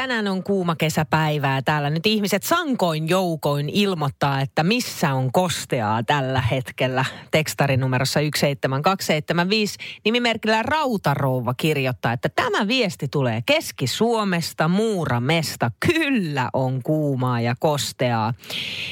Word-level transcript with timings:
Tänään 0.00 0.28
on 0.28 0.42
kuuma 0.42 0.76
kesäpäivää. 0.76 1.62
Täällä 1.62 1.90
nyt 1.90 2.06
ihmiset 2.06 2.42
sankoin 2.42 3.08
joukoin 3.08 3.68
ilmoittaa, 3.68 4.40
että 4.40 4.62
missä 4.62 5.14
on 5.14 5.32
kosteaa 5.32 6.02
tällä 6.02 6.40
hetkellä. 6.40 7.04
Tekstarinumerossa 7.30 8.20
17275 8.20 9.78
nimimerkillä 10.04 10.62
Rautarouva 10.62 11.54
kirjoittaa, 11.54 12.12
että 12.12 12.28
tämä 12.28 12.68
viesti 12.68 13.08
tulee 13.08 13.42
Keski-Suomesta, 13.46 14.68
Muuramesta. 14.68 15.70
Kyllä 15.86 16.50
on 16.52 16.82
kuumaa 16.82 17.40
ja 17.40 17.54
kosteaa. 17.58 18.34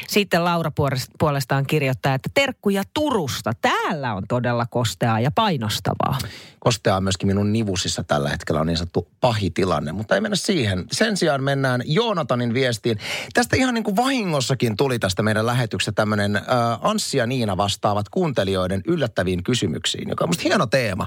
Sitten 0.09 0.45
Laura 0.45 0.73
puolestaan 1.19 1.67
kirjoittaa, 1.67 2.15
että 2.15 2.31
terkkuja 2.35 2.83
Turusta. 2.95 3.53
Täällä 3.61 4.15
on 4.15 4.23
todella 4.29 4.67
kosteaa 4.71 5.21
ja 5.21 5.31
painostavaa. 5.31 6.19
Kosteaa 6.61 7.01
myöskin 7.01 7.27
minun 7.27 7.53
nivusissa 7.53 8.05
tällä 8.05 8.29
hetkellä 8.29 8.61
on 8.61 8.67
niin 8.67 8.77
sanottu 8.77 9.09
pahitilanne, 9.21 9.93
mutta 9.93 10.15
ei 10.15 10.21
mennä 10.21 10.37
siihen 10.37 10.85
sen 10.99 11.17
sijaan 11.17 11.43
mennään 11.43 11.83
Joonatanin 11.85 12.55
viestiin. 12.55 12.99
Tästä 13.35 13.57
ihan 13.57 13.75
niin 13.75 13.85
kuin 13.85 13.97
vahingossakin 13.97 14.77
tuli 14.77 14.99
tästä 14.99 15.23
meidän 15.23 15.47
lähetyksestä 15.47 15.93
tämmöinen 15.93 16.37
äh, 16.37 16.43
Anssi 16.83 17.19
ja 17.19 17.27
Niina 17.27 17.57
vastaavat 17.57 18.09
kuuntelijoiden 18.09 18.83
yllättäviin 18.87 19.43
kysymyksiin, 19.43 20.09
joka 20.09 20.25
on 20.25 20.29
musta 20.29 20.43
hieno 20.43 20.67
teema. 20.67 21.07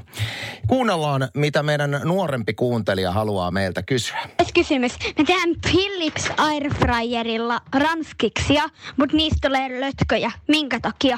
Kuunnellaan, 0.68 1.30
mitä 1.34 1.64
meidän 1.64 2.02
nuorempi 2.04 2.54
kuuntelija 2.54 3.12
haluaa 3.12 3.52
meiltä 3.52 3.84
kysyä. 3.84 4.20
Kysymys. 4.54 4.92
Me 5.18 5.24
tehdään 5.24 5.56
Philips 5.72 6.30
Airfryerilla 6.38 7.62
ranskiksia, 7.76 8.64
mutta 8.98 9.16
niistä 9.16 9.48
tulee 9.48 9.82
lötköjä. 9.82 10.32
Minkä 10.48 10.80
takia? 10.80 11.18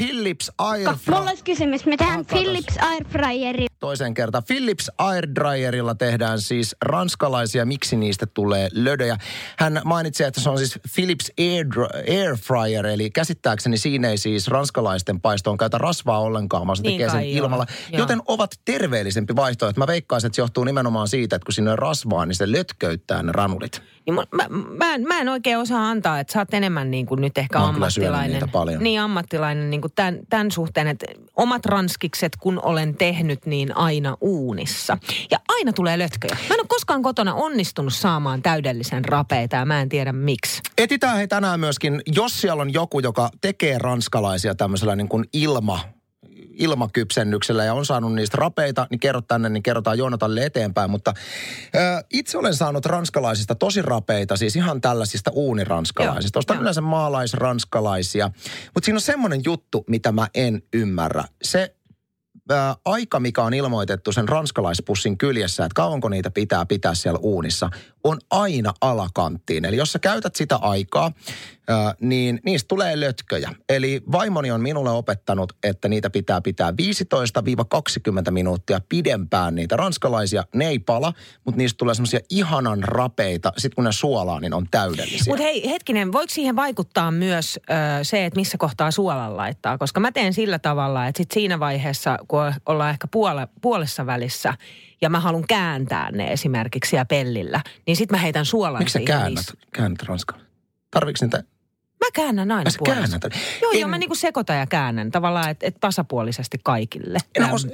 Philips 0.00 0.52
Air 0.58 0.88
Mulla 1.06 1.30
olisi 1.30 1.44
kysymys. 1.44 1.86
Me 1.86 1.96
tehdään 1.96 2.26
Philips 2.26 2.78
Airfryeri. 2.80 3.66
Toisen 3.80 4.14
kerta. 4.14 4.42
Philips 4.42 4.90
Airdryerilla 4.98 5.94
tehdään 5.94 6.40
siis 6.40 6.76
ranskalaisia, 6.82 7.66
miksi 7.66 7.96
niistä 7.96 8.26
tulee 8.26 8.68
lödöjä. 8.72 9.16
Hän 9.58 9.80
mainitsi, 9.84 10.24
että 10.24 10.40
se 10.40 10.50
on 10.50 10.58
siis 10.58 10.78
Philips 10.94 11.32
Air, 11.38 11.66
Air 12.08 12.36
Fryer, 12.36 12.86
eli 12.86 13.10
käsittääkseni 13.10 13.78
siinä 13.78 14.08
ei 14.08 14.18
siis 14.18 14.48
ranskalaisten 14.48 15.20
paistoon 15.20 15.58
käytä 15.58 15.78
rasvaa 15.78 16.20
ollenkaan, 16.20 16.66
vaan 16.66 16.76
se 16.76 16.82
niin 16.82 16.92
tekee 16.92 17.10
sen 17.10 17.34
joo. 17.36 17.44
ilmalla. 17.44 17.66
Joo. 17.92 17.98
Joten 17.98 18.22
ovat 18.26 18.50
terveellisempi 18.64 19.36
vaihtoehto. 19.36 19.80
Mä 19.80 19.86
veikkaisin, 19.86 20.26
että 20.26 20.36
se 20.36 20.42
johtuu 20.42 20.64
nimenomaan 20.64 21.08
siitä, 21.08 21.36
että 21.36 21.46
kun 21.46 21.52
siinä 21.52 21.72
on 21.72 21.78
rasvaa, 21.78 22.26
niin 22.26 22.36
se 22.36 22.52
lötköyttää 22.52 23.22
ne 23.22 23.32
ranulit. 23.32 23.82
Niin 24.06 24.14
mä, 24.14 24.24
mä, 24.32 24.44
mä, 24.78 24.94
en, 24.94 25.02
mä 25.02 25.20
en 25.20 25.28
oikein 25.28 25.58
osaa 25.58 25.90
antaa, 25.90 26.20
että 26.20 26.32
sä 26.32 26.38
oot 26.38 26.54
enemmän 26.54 26.90
niin 26.90 27.06
kuin 27.06 27.20
nyt 27.20 27.38
ehkä 27.38 27.58
mä 27.58 27.68
ammattilainen. 27.68 28.42
Niin 28.78 29.00
ammattilainen 29.00 29.70
niin 29.70 29.80
kuin 29.80 29.89
tämän, 29.94 30.18
tämän 30.30 30.50
suhteen, 30.50 30.86
että 30.86 31.06
omat 31.36 31.66
ranskikset 31.66 32.36
kun 32.36 32.60
olen 32.62 32.94
tehnyt, 32.94 33.46
niin 33.46 33.76
aina 33.76 34.16
uunissa. 34.20 34.98
Ja 35.30 35.38
aina 35.48 35.72
tulee 35.72 35.98
lötköjä. 35.98 36.34
Mä 36.48 36.54
en 36.54 36.60
ole 36.60 36.66
koskaan 36.68 37.02
kotona 37.02 37.34
onnistunut 37.34 37.94
saamaan 37.94 38.42
täydellisen 38.42 39.04
rapeita 39.04 39.56
ja 39.56 39.64
mä 39.64 39.80
en 39.80 39.88
tiedä 39.88 40.12
miksi. 40.12 40.62
Etitään 40.78 41.16
he 41.16 41.26
tänään 41.26 41.60
myöskin, 41.60 42.02
jos 42.14 42.40
siellä 42.40 42.62
on 42.62 42.72
joku, 42.72 43.00
joka 43.00 43.30
tekee 43.40 43.78
ranskalaisia 43.78 44.54
tämmöisellä 44.54 44.96
niin 44.96 45.08
kuin 45.08 45.24
ilma 45.32 45.80
ilmakypsennyksellä 46.60 47.64
ja 47.64 47.74
on 47.74 47.86
saanut 47.86 48.14
niistä 48.14 48.36
rapeita, 48.36 48.86
niin 48.90 49.00
kerro 49.00 49.20
tänne, 49.20 49.48
niin 49.48 49.62
kerrotaan 49.62 49.98
Joonatalle 49.98 50.44
eteenpäin. 50.44 50.90
Mutta 50.90 51.14
ö, 51.74 51.78
itse 52.10 52.38
olen 52.38 52.54
saanut 52.54 52.86
ranskalaisista 52.86 53.54
tosi 53.54 53.82
rapeita, 53.82 54.36
siis 54.36 54.56
ihan 54.56 54.80
tällaisista 54.80 55.30
uuniranskalaisista. 55.34 56.38
Ostan 56.38 56.60
yleensä 56.60 56.80
maalaisranskalaisia. 56.80 58.30
Mutta 58.74 58.84
siinä 58.84 58.96
on 58.96 59.00
semmoinen 59.00 59.40
juttu, 59.44 59.84
mitä 59.86 60.12
mä 60.12 60.28
en 60.34 60.62
ymmärrä. 60.72 61.24
Se 61.42 61.74
ää, 62.50 62.76
aika, 62.84 63.20
mikä 63.20 63.42
on 63.42 63.54
ilmoitettu 63.54 64.12
sen 64.12 64.28
ranskalaispussin 64.28 65.18
kyljessä, 65.18 65.64
että 65.64 65.74
kauanko 65.74 66.08
niitä 66.08 66.30
pitää 66.30 66.66
pitää 66.66 66.94
siellä 66.94 67.18
uunissa, 67.22 67.70
on 68.04 68.18
aina 68.30 68.74
alakanttiin. 68.80 69.64
Eli 69.64 69.76
jos 69.76 69.92
sä 69.92 69.98
käytät 69.98 70.36
sitä 70.36 70.56
aikaa, 70.56 71.12
niin 72.00 72.40
niistä 72.44 72.68
tulee 72.68 73.00
lötköjä. 73.00 73.52
Eli 73.68 74.02
vaimoni 74.12 74.50
on 74.50 74.60
minulle 74.60 74.90
opettanut, 74.90 75.52
että 75.62 75.88
niitä 75.88 76.10
pitää 76.10 76.40
pitää 76.40 76.70
15-20 76.70 78.30
minuuttia 78.30 78.80
pidempään 78.88 79.54
niitä 79.54 79.76
ranskalaisia. 79.76 80.44
Ne 80.54 80.68
ei 80.68 80.78
pala, 80.78 81.12
mutta 81.44 81.58
niistä 81.58 81.78
tulee 81.78 81.94
semmoisia 81.94 82.20
ihanan 82.30 82.82
rapeita. 82.82 83.52
Sitten 83.56 83.74
kun 83.74 83.84
ne 83.84 83.92
suolaa, 83.92 84.40
niin 84.40 84.54
on 84.54 84.66
täydellisiä. 84.70 85.24
Mutta 85.28 85.42
hei, 85.42 85.70
hetkinen, 85.70 86.12
voiko 86.12 86.30
siihen 86.30 86.56
vaikuttaa 86.56 87.10
myös 87.10 87.58
ö, 87.70 88.04
se, 88.04 88.26
että 88.26 88.40
missä 88.40 88.58
kohtaa 88.58 88.90
suolan 88.90 89.36
laittaa? 89.36 89.78
Koska 89.78 90.00
mä 90.00 90.12
teen 90.12 90.34
sillä 90.34 90.58
tavalla, 90.58 91.06
että 91.06 91.18
sit 91.18 91.30
siinä 91.30 91.60
vaiheessa, 91.60 92.18
kun 92.28 92.52
ollaan 92.66 92.90
ehkä 92.90 93.08
puole, 93.10 93.48
puolessa 93.60 94.06
välissä, 94.06 94.54
ja 95.00 95.10
mä 95.10 95.20
haluan 95.20 95.44
kääntää 95.48 96.10
ne 96.10 96.32
esimerkiksi 96.32 96.90
siellä 96.90 97.04
pellillä, 97.04 97.60
niin 97.86 97.96
sitten 97.96 98.18
mä 98.18 98.22
heitän 98.22 98.44
suolan 98.44 98.78
Miksi 98.78 98.92
sä 98.92 99.00
käännät, 99.04 99.46
käännät 99.72 100.02
ranskalla? 100.02 100.42
Tarviiko 100.90 101.18
niitä 101.20 101.42
Mä 102.00 102.10
käännän 102.14 102.50
aina 102.50 102.70
Mä 102.80 102.94
käännät. 102.94 103.22
Joo, 103.62 103.72
en, 103.72 103.80
joo, 103.80 103.88
mä 103.88 103.98
niinku 103.98 104.14
sekoitan 104.14 104.58
ja 104.58 104.66
käännän 104.66 105.10
tavallaan, 105.10 105.50
että 105.50 105.66
et 105.66 105.76
tasapuolisesti 105.80 106.58
kaikille 106.64 107.18
en, 107.34 107.44
os, 107.52 107.66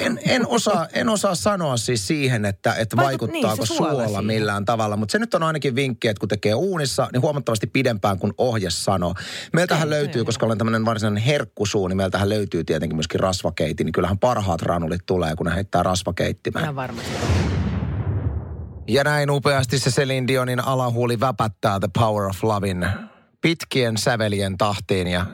en, 0.00 0.18
en, 0.22 0.46
osaa, 0.46 0.86
en 0.92 1.08
osaa 1.08 1.34
sanoa 1.34 1.76
siis 1.76 2.06
siihen, 2.06 2.44
että, 2.44 2.74
että 2.74 2.96
Vaikut, 2.96 3.30
vaikuttaako 3.30 3.62
niin, 3.62 3.76
suola, 3.76 4.04
suola 4.04 4.22
millään 4.22 4.64
tavalla. 4.64 4.96
Mutta 4.96 5.12
se 5.12 5.18
nyt 5.18 5.34
on 5.34 5.42
ainakin 5.42 5.74
vinkki, 5.74 6.08
että 6.08 6.20
kun 6.20 6.28
tekee 6.28 6.54
uunissa, 6.54 7.08
niin 7.12 7.22
huomattavasti 7.22 7.66
pidempään 7.66 8.18
kuin 8.18 8.32
ohje 8.38 8.70
sanoo. 8.70 9.14
Meiltähän 9.52 9.90
löytyy, 9.90 10.24
koska 10.24 10.46
olen 10.46 10.58
tämmöinen 10.58 10.84
varsinainen 10.84 11.22
herkkusuu, 11.22 11.88
niin 11.88 11.96
meiltähän 11.96 12.28
löytyy 12.28 12.64
tietenkin 12.64 12.96
myöskin 12.96 13.20
rasvakeitti. 13.20 13.84
Niin 13.84 13.92
kyllähän 13.92 14.18
parhaat 14.18 14.62
ranulit 14.62 15.06
tulee, 15.06 15.36
kun 15.36 15.46
ne 15.46 15.54
heittää 15.54 15.82
rasvakeittimään. 15.82 16.64
Ihan 16.64 16.76
varmasti. 16.76 17.10
Ja 18.88 19.04
näin 19.04 19.30
upeasti 19.30 19.78
se 19.78 19.90
Celine 19.90 20.26
Dionin 20.26 20.60
alahuuli 20.60 21.20
väpättää 21.20 21.80
The 21.80 21.88
Power 21.98 22.24
of 22.24 22.44
Lovin 22.44 22.86
pitkien 23.44 23.96
sävelien 23.98 24.58
tahtiin 24.58 25.06
ja 25.06 25.26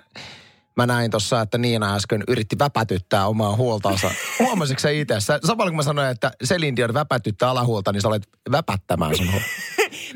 mä 0.77 0.87
näin 0.87 1.11
tuossa, 1.11 1.41
että 1.41 1.59
Niina 1.59 1.95
äsken 1.95 2.25
yritti 2.29 2.59
väpätyttää 2.59 3.27
omaa 3.27 3.57
huoltaansa. 3.57 4.11
Huomasitko 4.39 4.81
sä 4.81 4.91
itse? 4.91 5.15
Samalla 5.21 5.71
kun 5.71 5.77
mä 5.77 5.83
sanoin, 5.83 6.09
että 6.09 6.31
Celine 6.45 6.77
Dion 6.77 6.95
väpätyttää 6.95 7.51
alahuolta, 7.51 7.93
niin 7.93 8.03
sä 8.03 8.09
olet 8.09 8.29
väpättämään 8.51 9.17
sun 9.17 9.27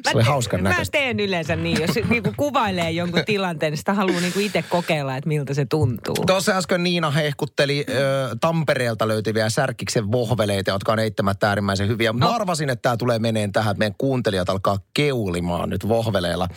Se 0.02 0.10
oli 0.14 0.22
hauskan 0.22 0.62
Mä 0.62 0.74
teen 0.92 1.20
yleensä 1.20 1.56
niin, 1.56 1.80
jos 1.80 1.90
niinku 2.10 2.32
kuvailee 2.36 2.90
jonkun 2.90 3.22
tilanteen, 3.26 3.72
niin 3.72 3.78
sitä 3.78 3.94
haluaa 3.94 4.20
niinku 4.20 4.38
itse 4.38 4.62
kokeilla, 4.62 5.16
että 5.16 5.28
miltä 5.28 5.54
se 5.54 5.64
tuntuu. 5.64 6.14
Tuossa 6.26 6.52
äsken 6.52 6.82
Niina 6.82 7.10
hehkutteli 7.10 7.86
ö, 7.88 7.94
Tampereelta 8.40 9.08
löytyviä 9.08 9.50
särkiksen 9.50 10.12
vohveleita, 10.12 10.70
jotka 10.70 10.92
on 10.92 10.98
eittämättä 10.98 11.48
äärimmäisen 11.48 11.88
hyviä. 11.88 12.12
No. 12.12 12.18
Mä 12.18 12.34
arvasin, 12.34 12.70
että 12.70 12.82
tämä 12.82 12.96
tulee 12.96 13.18
meneen 13.18 13.52
tähän, 13.52 13.70
että 13.70 13.78
meidän 13.78 13.94
kuuntelijat 13.98 14.50
alkaa 14.50 14.78
keulimaan 14.94 15.70
nyt 15.70 15.88
vohveleilla. 15.88 16.48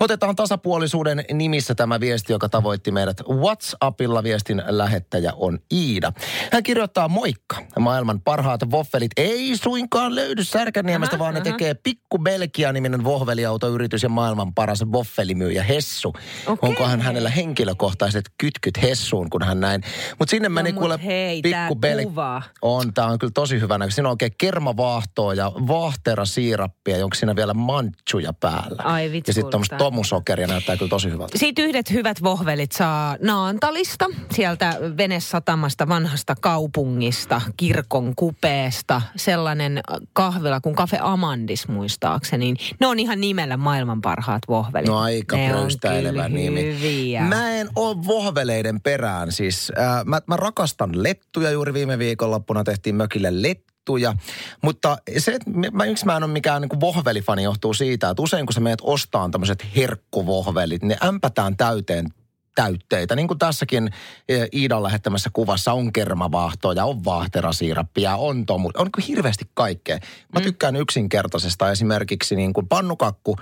Otetaan 0.00 0.36
tasapuolisuuden 0.36 1.24
nimissä 1.32 1.74
tämä 1.74 2.00
viesti, 2.00 2.32
joka 2.32 2.48
tavoitti 2.48 2.90
meidät 2.90 3.20
WhatsAppilla. 3.28 4.22
Viestin 4.22 4.62
lähettäjä 4.66 5.32
on 5.36 5.58
Iida. 5.72 6.12
Hän 6.52 6.62
kirjoittaa 6.62 7.08
moikka. 7.08 7.56
Maailman 7.78 8.20
parhaat 8.20 8.70
voffelit 8.70 9.10
ei 9.16 9.56
suinkaan 9.56 10.14
löydy 10.14 10.44
Särkänniemestä, 10.44 11.16
aha, 11.16 11.24
vaan 11.24 11.36
aha. 11.36 11.44
ne 11.44 11.50
tekee 11.50 11.74
pikku 11.74 12.18
Belgia-niminen 12.80 13.04
vohveliautoyritys 13.04 14.02
ja 14.02 14.08
maailman 14.08 14.54
paras 14.54 14.84
voffelimyyjä 14.92 15.62
Hessu. 15.62 16.08
Okay. 16.46 16.68
Onkohan 16.68 17.00
hänellä 17.00 17.30
henkilökohtaiset 17.30 18.24
kytkyt 18.38 18.82
Hessuun, 18.82 19.30
kun 19.30 19.42
hän 19.42 19.60
näin. 19.60 19.82
Mutta 20.18 20.30
sinne 20.30 20.48
meni 20.48 20.72
no, 20.72 20.80
kuule 20.80 21.00
hei, 21.04 21.42
pikku 21.42 21.76
Belgia. 21.76 22.42
On, 22.62 22.94
tämä 22.94 23.08
on 23.08 23.18
kyllä 23.18 23.30
tosi 23.34 23.60
hyvä 23.60 23.78
Siinä 23.88 24.08
on 24.08 24.12
oikein 24.12 24.32
kermavaahtoa 24.38 25.34
ja 25.34 25.52
vahtera 25.54 26.24
siirappia, 26.24 26.96
jonka 26.96 27.16
siinä 27.16 27.36
vielä 27.36 27.54
manchuja 27.54 28.32
päällä. 28.32 28.82
Ai 28.82 29.12
vitsi, 29.12 29.30
Ja 29.30 29.34
sitten 29.34 29.50
tuommoista 29.50 29.76
tomusokeria 29.76 30.46
näyttää 30.46 30.76
kyllä 30.76 30.90
tosi 30.90 31.10
hyvältä. 31.10 31.38
Siitä 31.38 31.62
yhdet 31.62 31.90
hyvät 31.90 32.22
vohvelit 32.22 32.72
saa 32.72 33.16
Naantalista, 33.22 34.06
sieltä 34.32 34.76
Venesatamasta, 34.96 35.88
vanhasta 35.88 36.34
kaupungista, 36.40 37.40
kirkon 37.56 38.12
kupeesta. 38.16 39.02
Sellainen 39.16 39.80
kahvila 40.12 40.60
kuin 40.60 40.74
Cafe 40.74 40.98
Amandis 41.00 41.68
muistaakseni. 41.68 42.54
Niin 42.70 42.76
ne 42.80 42.86
on 42.86 42.98
ihan 42.98 43.20
nimellä 43.20 43.56
maailman 43.56 44.00
parhaat 44.00 44.42
vohvelit. 44.48 44.88
No 44.88 44.98
aika 44.98 45.36
pröystäilevä 45.36 46.28
nimi. 46.28 46.62
Hyviä. 46.62 47.22
Mä 47.22 47.50
en 47.50 47.68
ole 47.76 47.96
vohveleiden 48.06 48.80
perään. 48.80 49.32
Siis 49.32 49.72
äh, 49.78 50.04
mä, 50.04 50.20
mä 50.26 50.36
rakastan 50.36 51.02
lettuja. 51.02 51.50
Juuri 51.50 51.74
viime 51.74 51.98
viikonloppuna 51.98 52.64
tehtiin 52.64 52.94
mökille 52.94 53.42
lettuja. 53.42 54.14
Mutta 54.62 54.98
se, 55.18 55.32
että 55.32 55.50
mä, 55.50 55.84
miksi 55.84 56.06
mä 56.06 56.16
en 56.16 56.22
ole 56.22 56.32
mikään 56.32 56.62
niin 56.62 56.80
vohvelifani, 56.80 57.42
johtuu 57.42 57.74
siitä, 57.74 58.10
että 58.10 58.22
usein 58.22 58.46
kun 58.46 58.52
sä 58.52 58.60
meet 58.60 58.78
ostaan 58.82 59.30
tämmöiset 59.30 59.66
herkkuvohvelit, 59.76 60.82
ne 60.82 60.96
ämpätään 61.04 61.56
täyteen 61.56 62.06
täytteitä. 62.54 63.16
Niin 63.16 63.28
kuin 63.28 63.38
tässäkin 63.38 63.90
e, 64.28 64.46
Iidan 64.52 64.82
lähettämässä 64.82 65.30
kuvassa 65.32 65.72
on 65.72 65.92
kermavaahtoja, 65.92 66.84
on 66.84 67.04
vaahterasiirappia, 67.04 68.16
on 68.16 68.46
tomu, 68.46 68.70
on 68.76 68.88
niin 68.96 69.06
hirveästi 69.06 69.44
kaikkea. 69.54 69.98
Mä 70.34 70.40
mm. 70.40 70.42
tykkään 70.42 70.76
yksinkertaisesta 70.76 71.70
esimerkiksi 71.70 72.36
niin 72.36 72.52
kuin 72.52 72.68
pannukakku 72.68 73.36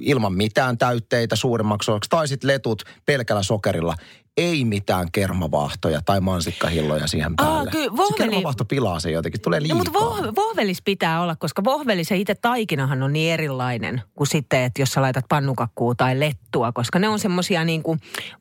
ilman 0.00 0.32
mitään 0.32 0.78
täytteitä 0.78 1.36
suurimmaksi 1.36 1.90
osaksi, 1.90 2.10
tai 2.10 2.28
sitten 2.28 2.48
letut 2.48 2.82
pelkällä 3.06 3.42
sokerilla. 3.42 3.94
Ei 4.36 4.64
mitään 4.64 5.12
kermavaahtoja 5.12 6.00
tai 6.04 6.20
mansikkahilloja 6.20 7.06
siihen 7.06 7.32
Aa, 7.38 7.46
päälle. 7.46 7.70
kyllä, 7.70 7.84
Se 7.84 7.96
vohveli- 7.96 8.16
kermavaahto 8.30 8.64
pilaa 8.64 9.00
se 9.00 9.10
jotenkin, 9.10 9.40
tulee 9.40 9.60
No, 9.60 9.62
liikaa. 9.62 9.76
mutta 9.78 9.92
voh, 9.92 10.18
vohvelis 10.36 10.82
pitää 10.82 11.20
olla, 11.22 11.36
koska 11.36 11.64
vohvelis 11.64 12.10
ja 12.10 12.16
itse 12.16 12.34
taikinahan 12.34 13.02
on 13.02 13.12
niin 13.12 13.32
erilainen 13.32 14.02
kuin 14.14 14.28
sitten, 14.28 14.62
että 14.62 14.82
jos 14.82 14.90
sä 14.90 15.02
laitat 15.02 15.24
pannukakkuu 15.28 15.94
tai 15.94 16.20
lettua, 16.20 16.72
koska 16.72 16.98
ne 16.98 17.08
on 17.08 17.18
semmoisia 17.18 17.64
niin 17.64 17.82
kuin 17.82 18.00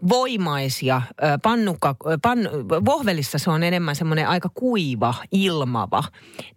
voimaisia. 0.10 1.02
Pannukka, 1.44 1.96
pan, 2.22 2.40
vohvelissa 2.86 3.38
se 3.38 3.50
on 3.50 3.64
enemmän 3.64 3.96
semmoinen 3.96 4.28
aika 4.28 4.50
kuiva, 4.54 5.14
ilmava, 5.32 6.04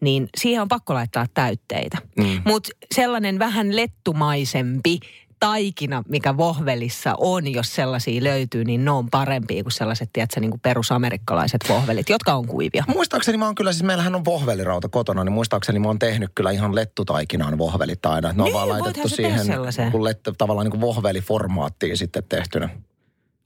niin 0.00 0.29
siihen 0.37 0.62
on 0.62 0.69
pakko 0.69 0.94
laittaa 0.94 1.27
täytteitä. 1.35 1.99
Mm. 2.19 2.43
Mutta 2.44 2.71
sellainen 2.94 3.38
vähän 3.38 3.77
lettumaisempi 3.77 5.00
taikina, 5.41 6.03
mikä 6.09 6.37
vohvelissa 6.37 7.15
on, 7.19 7.53
jos 7.53 7.75
sellaisia 7.75 8.25
löytyy, 8.25 8.65
niin 8.65 8.85
ne 8.85 8.91
on 8.91 9.11
parempia 9.11 9.62
kuin 9.62 9.73
sellaiset, 9.73 10.11
tiedätkö, 10.12 10.41
niin 10.41 10.50
kuin 10.50 10.61
perusamerikkalaiset 10.61 11.61
vohvelit, 11.69 12.09
jotka 12.09 12.35
on 12.35 12.47
kuivia. 12.47 12.85
Muistaakseni 12.88 13.38
mä 13.38 13.44
oon 13.44 13.55
kyllä, 13.55 13.73
siis 13.73 13.83
meillähän 13.83 14.15
on 14.15 14.25
vohvelirauta 14.25 14.88
kotona, 14.88 15.25
niin 15.25 15.33
muistaakseni 15.33 15.79
mä 15.79 15.88
oon 15.88 15.99
tehnyt 15.99 16.31
kyllä 16.35 16.50
ihan 16.50 16.75
lettutaikinaan 16.75 17.59
vohvelit 17.59 18.06
aina. 18.06 18.33
Ne 18.33 18.43
on 18.43 18.44
Niin, 18.44 18.55
vaan 18.55 18.69
laitettu 18.69 19.09
siihen 19.09 19.47
kun 19.91 20.05
lettu, 20.05 20.33
tavallaan 20.38 20.65
niin 20.65 20.71
kuin 20.71 20.81
vohveliformaattiin 20.81 21.97
sitten 21.97 22.23
tehtynä. 22.29 22.69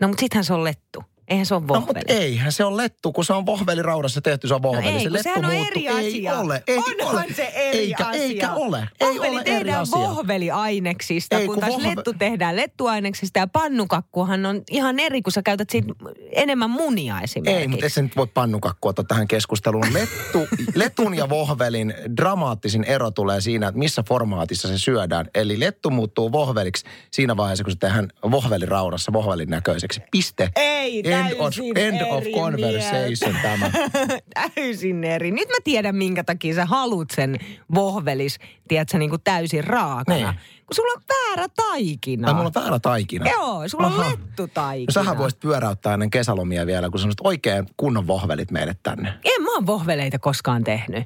No 0.01 0.09
mutta 0.09 0.21
sittenhän 0.21 0.45
se 0.45 0.55
on 0.55 0.65
lettu. 0.65 1.05
Eihän 1.31 1.47
se 1.47 1.55
ole 1.55 1.63
No 1.69 1.75
mutta 1.81 1.87
vohveli. 1.95 2.05
eihän 2.23 2.53
se 2.53 2.65
on 2.65 2.77
lettu, 2.77 3.13
kun 3.13 3.25
se 3.25 3.33
on 3.33 3.47
vohveliraudassa 3.47 4.21
tehty, 4.21 4.49
se 4.49 4.55
on 4.55 4.63
vohveli. 4.63 4.91
No 4.91 4.97
ei, 4.99 5.03
se 5.05 5.13
lettu 5.13 5.23
sehän 5.23 5.45
on 5.45 5.53
eri 5.53 5.89
asia. 5.89 6.33
Ei 6.33 6.39
ole, 6.39 6.63
ei 6.67 6.77
Onhan 6.79 7.15
ole. 7.25 7.35
se 7.37 7.43
eri 7.55 7.79
eikä, 7.79 8.07
asia. 8.07 8.23
Eikä 8.23 8.53
ole, 8.53 8.89
ei 9.01 9.09
Vohveli 9.09 9.29
ole 9.37 9.41
eri 9.41 9.45
tehdään 9.55 9.81
asia. 9.81 9.99
vohveliaineksista, 9.99 11.39
Ei, 11.39 11.47
kun, 11.47 11.55
kun 11.55 11.61
taas 11.61 11.73
vohve- 11.75 11.97
lettu 11.97 12.13
tehdään 12.19 12.57
lettuaineksista 12.57 13.39
ja 13.39 13.47
pannukakkuhan 13.47 14.47
on 14.47 14.63
ihan 14.71 14.99
eri, 15.01 15.23
kun 15.23 15.33
sä 15.33 15.43
käytät 15.43 15.71
siitä 15.71 15.95
enemmän 16.33 16.71
munia 16.71 17.21
esimerkiksi. 17.21 17.61
Ei, 17.61 17.69
mutta 17.69 17.87
ei 17.87 17.91
se 17.91 18.03
nyt 18.03 18.17
voi 18.17 18.27
pannukakkua 18.27 18.89
ottaa 18.89 19.05
tähän 19.09 19.29
keskusteluun. 19.29 19.87
Lettu, 20.01 20.49
letun 20.75 21.15
ja 21.17 21.29
vohvelin 21.29 21.95
dramaattisin 22.17 22.85
ero 22.85 23.11
tulee 23.11 23.41
siinä, 23.41 23.69
että 23.69 23.79
missä 23.79 24.03
formaatissa 24.09 24.69
se 24.69 24.79
syödään. 24.79 25.27
Eli 25.35 25.61
lettu 25.61 25.91
muuttuu 25.91 26.33
vohveliksi 26.33 26.85
siinä 27.11 27.37
vaiheessa, 27.37 27.65
kun 27.65 27.73
se 27.73 27.79
tehdään 27.79 28.09
vohveliraudassa 28.31 29.13
vohvelin 29.13 29.49
näköiseksi. 29.51 30.01
Piste. 30.11 30.51
Ei, 30.57 31.03
End 31.21 31.33
of, 31.39 31.55
end 31.77 32.01
of 32.01 32.25
conversation 32.35 33.37
tämä. 33.43 33.71
täysin 34.55 35.05
eri. 35.05 35.31
Nyt 35.31 35.49
mä 35.49 35.57
tiedän, 35.65 35.97
minkä 35.97 36.25
takia 36.25 36.55
sä 36.55 36.65
haluat 36.65 37.09
sen 37.11 37.39
vohvelis, 37.75 38.39
tiedätkö, 38.69 38.99
niin 38.99 39.11
kuin 39.11 39.23
täysin 39.25 39.65
raakana. 39.65 40.17
Niin. 40.17 40.41
Kun 40.67 40.75
sulla 40.75 40.93
on 40.93 41.03
väärä 41.09 41.49
taikina. 41.57 42.29
Ai, 42.29 42.35
mulla 42.35 42.51
on 42.57 42.63
väärä 42.63 42.79
taikina. 42.79 43.31
Joo, 43.31 43.69
sulla 43.69 43.87
on 43.87 43.93
Aha. 43.93 44.11
lettutaikina. 44.11 45.01
No 45.01 45.05
sähän 45.05 45.19
voisit 45.19 45.41
pyöräyttää 45.41 45.95
ennen 45.95 46.11
kesälomia 46.11 46.67
vielä, 46.67 46.91
kun 46.91 47.01
sanoisit 47.01 47.21
oikein 47.25 47.67
kunnon 47.77 48.07
vohvelit 48.07 48.51
meille 48.51 48.77
tänne. 48.83 49.09
En 49.25 49.43
mä 49.43 49.55
oon 49.55 49.67
vohveleita 49.67 50.19
koskaan 50.19 50.65
tehnyt. 50.65 51.05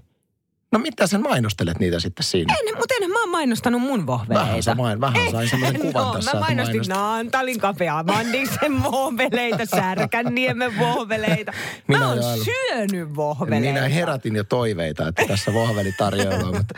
No 0.74 0.80
mitä 0.80 1.06
sen 1.06 1.22
mainostelet 1.22 1.78
niitä 1.78 2.00
sitten 2.00 2.24
siinä? 2.24 2.54
En, 2.54 2.76
mutta 2.78 2.94
enhän 2.96 3.10
mä 3.10 3.20
oon 3.20 3.28
mainostanut 3.28 3.80
mun 3.82 4.06
vohveleita. 4.06 4.46
Vähän, 4.48 4.62
sä 4.62 4.74
main, 4.74 5.00
vähän 5.00 5.30
sain 5.30 5.48
semmoisen 5.48 5.80
kuvan 5.80 6.04
no, 6.06 6.14
tässä. 6.14 6.34
mä 6.34 6.40
mainostin 6.40 6.72
mainostat. 6.76 6.96
Naantalin 6.96 7.60
kapea 7.60 8.02
Mandiksen 8.02 8.82
vohveleita, 8.92 9.66
Särkänniemen 9.66 10.78
vohveleita. 10.78 11.52
Mä 11.52 11.94
Minä 11.96 12.08
oon 12.08 12.16
jo 12.16 12.26
aivan- 12.26 12.44
syönyt 12.44 13.16
vohveleita. 13.16 13.66
Minä 13.66 13.88
herätin 13.88 14.36
jo 14.36 14.44
toiveita, 14.44 15.08
että 15.08 15.22
tässä 15.28 15.52
vohveli 15.52 15.92
tarjoillaan, 15.98 16.56
mutta... 16.56 16.74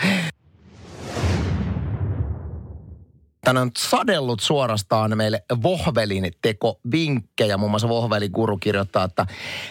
Tänään 3.46 3.62
on 3.62 3.70
sadellut 3.78 4.40
suorastaan 4.40 5.16
meille 5.16 5.44
vohvelin 5.62 6.32
teko 6.43 6.81
vinkkejä. 6.93 7.56
Muun 7.56 7.70
muassa 7.70 7.88
vohveliguru 7.88 8.58
kirjoittaa, 8.58 9.04
että 9.04 9.26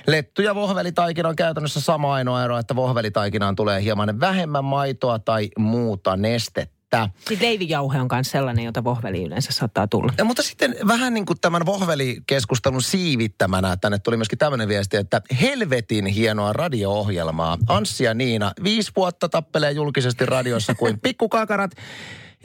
lettu 0.07 0.41
ja 0.41 0.55
vohvelitaikina 0.55 1.29
on 1.29 1.35
käytännössä 1.35 1.81
sama 1.81 2.13
ainoa 2.13 2.43
ero, 2.43 2.57
että 2.57 2.75
vohvelitaikinaan 2.75 3.55
tulee 3.55 3.83
hieman 3.83 4.19
vähemmän 4.19 4.65
maitoa 4.65 5.19
tai 5.19 5.49
muuta 5.57 6.17
nestettä. 6.17 7.09
Sitten 7.17 7.47
leivijauhe 7.47 8.01
on 8.01 8.07
myös 8.11 8.31
sellainen, 8.31 8.65
jota 8.65 8.83
vohveli 8.83 9.23
yleensä 9.23 9.51
saattaa 9.51 9.87
tulla. 9.87 10.13
Ja, 10.17 10.25
mutta 10.25 10.43
sitten 10.43 10.75
vähän 10.87 11.13
niin 11.13 11.25
kuin 11.25 11.39
tämän 11.41 11.65
vohvelikeskustelun 11.65 12.81
siivittämänä 12.81 13.77
tänne 13.77 13.99
tuli 13.99 14.17
myöskin 14.17 14.39
tämmöinen 14.39 14.67
viesti, 14.67 14.97
että 14.97 15.21
helvetin 15.41 16.05
hienoa 16.05 16.53
radio-ohjelmaa. 16.53 17.57
Anssi 17.67 18.03
ja 18.03 18.13
Niina 18.13 18.51
viisi 18.63 18.91
vuotta 18.95 19.29
tappelee 19.29 19.71
julkisesti 19.71 20.25
radiossa 20.25 20.75
kuin 20.75 20.99
pikkukakarat 21.03 21.71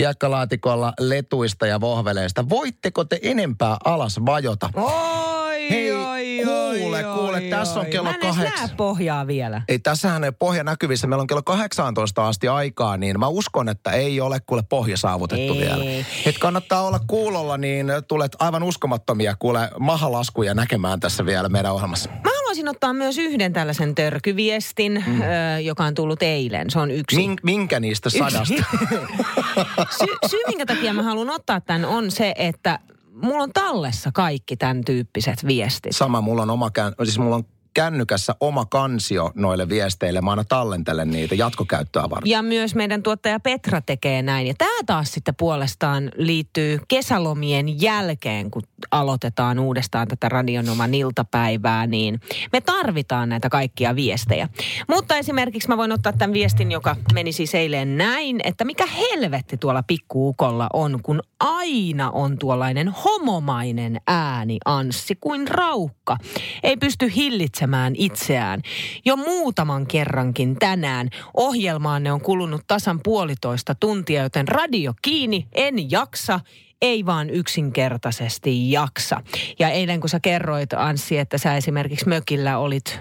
hiekkalaatikolla 0.00 0.92
letuista 1.00 1.66
ja 1.66 1.80
vohveleista. 1.80 2.48
Voitteko 2.48 3.04
te 3.04 3.18
enempää 3.22 3.76
alas 3.84 4.20
vajota? 4.26 4.70
Oi, 4.74 5.70
Hei, 5.70 5.92
oi, 5.92 6.40
kuule, 6.44 7.06
oi, 7.06 7.14
kuule, 7.18 7.36
oi, 7.36 7.42
tässä 7.50 7.80
on 7.80 7.86
oi. 7.86 7.92
kello 7.92 8.08
Mä 8.08 8.14
en 8.14 8.20
kahdeksan. 8.20 8.66
näe 8.68 8.76
pohjaa 8.76 9.26
vielä. 9.26 9.62
Ei, 9.68 9.78
tässähän 9.78 10.24
ei 10.24 10.32
pohja 10.32 10.64
näkyvissä. 10.64 11.06
Meillä 11.06 11.20
on 11.20 11.26
kello 11.26 11.42
18 11.42 12.28
asti 12.28 12.48
aikaa, 12.48 12.96
niin 12.96 13.20
mä 13.20 13.28
uskon, 13.28 13.68
että 13.68 13.90
ei 13.90 14.20
ole 14.20 14.40
kuule 14.46 14.62
pohja 14.68 14.96
saavutettu 14.96 15.52
Ei. 15.52 15.60
vielä. 15.60 15.84
Et 16.26 16.38
kannattaa 16.38 16.82
olla 16.82 17.00
kuulolla, 17.06 17.56
niin 17.58 17.92
tulet 18.08 18.32
aivan 18.38 18.62
uskomattomia 18.62 19.34
kuule 19.38 19.70
mahalaskuja 19.78 20.54
näkemään 20.54 21.00
tässä 21.00 21.26
vielä 21.26 21.48
meidän 21.48 21.72
ohjelmassa. 21.72 22.10
Mä 22.10 22.39
haluaisin 22.50 22.68
ottaa 22.68 22.92
myös 22.92 23.18
yhden 23.18 23.52
tällaisen 23.52 23.94
törkyviestin, 23.94 25.04
mm. 25.06 25.20
ö, 25.20 25.60
joka 25.60 25.84
on 25.84 25.94
tullut 25.94 26.22
eilen. 26.22 26.70
Se 26.70 26.78
on 26.78 26.90
yksi. 26.90 27.16
Min, 27.16 27.36
minkä 27.42 27.80
niistä 27.80 28.10
sadasta? 28.10 28.44
Sy- 29.98 30.28
syy, 30.30 30.40
minkä 30.48 30.66
takia 30.66 30.92
mä 30.92 31.02
haluan 31.02 31.30
ottaa 31.30 31.60
tämän, 31.60 31.84
on 31.84 32.10
se, 32.10 32.34
että 32.36 32.78
mulla 33.14 33.42
on 33.42 33.52
tallessa 33.52 34.10
kaikki 34.14 34.56
tämän 34.56 34.84
tyyppiset 34.84 35.46
viestit. 35.46 35.96
Sama, 35.96 36.20
mulla 36.20 36.42
on 36.42 36.50
oma, 36.50 36.70
kän, 36.70 36.92
siis 37.04 37.18
mulla 37.18 37.36
on 37.36 37.44
kännykässä 37.74 38.34
oma 38.40 38.64
kansio 38.64 39.30
noille 39.34 39.68
viesteille. 39.68 40.20
Mä 40.20 40.30
aina 40.30 40.44
tallentelen 40.44 41.10
niitä 41.10 41.34
jatkokäyttöä 41.34 42.10
varten. 42.10 42.30
Ja 42.30 42.42
myös 42.42 42.74
meidän 42.74 43.02
tuottaja 43.02 43.40
Petra 43.40 43.80
tekee 43.80 44.22
näin. 44.22 44.46
Ja 44.46 44.54
tämä 44.58 44.78
taas 44.86 45.12
sitten 45.12 45.34
puolestaan 45.34 46.10
liittyy 46.16 46.78
kesälomien 46.88 47.82
jälkeen, 47.82 48.50
kun 48.50 48.62
aloitetaan 48.90 49.58
uudestaan 49.58 50.08
tätä 50.08 50.28
radionoman 50.28 50.94
iltapäivää, 50.94 51.86
niin 51.86 52.20
me 52.52 52.60
tarvitaan 52.60 53.28
näitä 53.28 53.48
kaikkia 53.48 53.96
viestejä. 53.96 54.48
Mutta 54.88 55.16
esimerkiksi 55.16 55.68
mä 55.68 55.76
voin 55.76 55.92
ottaa 55.92 56.12
tämän 56.12 56.34
viestin, 56.34 56.72
joka 56.72 56.96
meni 57.14 57.32
siis 57.32 57.54
eilen 57.54 57.98
näin, 57.98 58.40
että 58.44 58.64
mikä 58.64 58.86
helvetti 58.86 59.56
tuolla 59.56 59.82
pikkuukolla 59.82 60.66
on, 60.72 60.98
kun 61.02 61.22
aina 61.40 62.10
on 62.10 62.38
tuollainen 62.38 62.88
homomainen 62.88 64.00
ääni, 64.06 64.58
Anssi, 64.64 65.16
kuin 65.20 65.48
raukka. 65.48 66.16
Ei 66.62 66.76
pysty 66.76 67.12
hillitsemään 67.16 67.59
itseään. 67.94 68.62
Jo 69.04 69.16
muutaman 69.16 69.86
kerrankin 69.86 70.56
tänään 70.56 71.08
ohjelmaanne 71.34 72.12
on 72.12 72.20
kulunut 72.20 72.60
tasan 72.66 73.00
puolitoista 73.04 73.74
tuntia, 73.74 74.22
joten 74.22 74.48
radio 74.48 74.94
kiinni, 75.02 75.46
en 75.52 75.90
jaksa, 75.90 76.40
ei 76.82 77.06
vaan 77.06 77.30
yksinkertaisesti 77.30 78.72
jaksa. 78.72 79.22
Ja 79.58 79.68
eilen 79.68 80.00
kun 80.00 80.08
sä 80.08 80.20
kerroit, 80.20 80.72
Anssi, 80.72 81.18
että 81.18 81.38
sä 81.38 81.56
esimerkiksi 81.56 82.08
mökillä 82.08 82.58
olit 82.58 83.00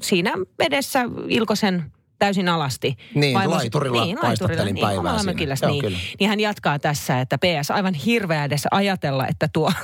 siinä 0.00 0.32
edessä 0.58 1.00
Ilkosen 1.28 1.92
täysin 2.18 2.48
alasti. 2.48 2.96
Niin, 3.14 3.38
Vaimos- 3.38 3.48
laiturilla 3.48 4.04
niin, 4.04 4.78
päivää 4.80 5.00
omalla 5.00 5.18
siinä. 5.18 5.32
mökilläsi, 5.32 5.64
Joo, 5.64 5.72
niin, 5.72 5.84
kyllä. 5.84 5.98
niin 6.20 6.28
hän 6.28 6.40
jatkaa 6.40 6.78
tässä, 6.78 7.20
että 7.20 7.38
PS, 7.38 7.70
aivan 7.70 7.94
hirveä 7.94 8.44
edes 8.44 8.62
ajatella, 8.70 9.26
että 9.26 9.48
tuo... 9.52 9.72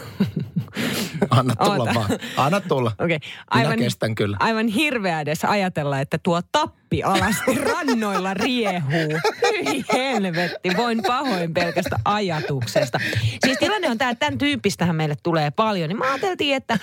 Anna 1.30 1.56
tulla 1.56 1.76
Oota. 1.76 1.94
vaan. 1.94 2.10
Anna 2.36 2.60
tulla. 2.60 2.92
Okei, 3.04 3.18
Minä 3.54 3.76
kestän 3.76 4.14
kyllä. 4.14 4.36
Aivan 4.40 4.68
hirveä 4.68 5.20
edes 5.20 5.44
ajatella, 5.44 6.00
että 6.00 6.18
tuo 6.22 6.40
tappi 6.52 7.02
alasti 7.02 7.54
rannoilla 7.72 8.34
riehuu. 8.34 9.20
Hyi 9.42 9.84
helvetti, 9.92 10.70
voin 10.76 11.02
pahoin 11.06 11.54
pelkästä 11.54 11.98
ajatuksesta. 12.04 12.98
Siis 13.44 13.58
tilanne 13.58 13.90
on 13.90 13.98
tämä, 13.98 14.10
että 14.10 14.26
tämän 14.26 14.38
tyyppistähän 14.38 14.96
meille 14.96 15.14
tulee 15.22 15.50
paljon. 15.50 15.88
Niin 15.88 15.98
mä 15.98 16.12
ajateltiin, 16.12 16.56
että 16.56 16.78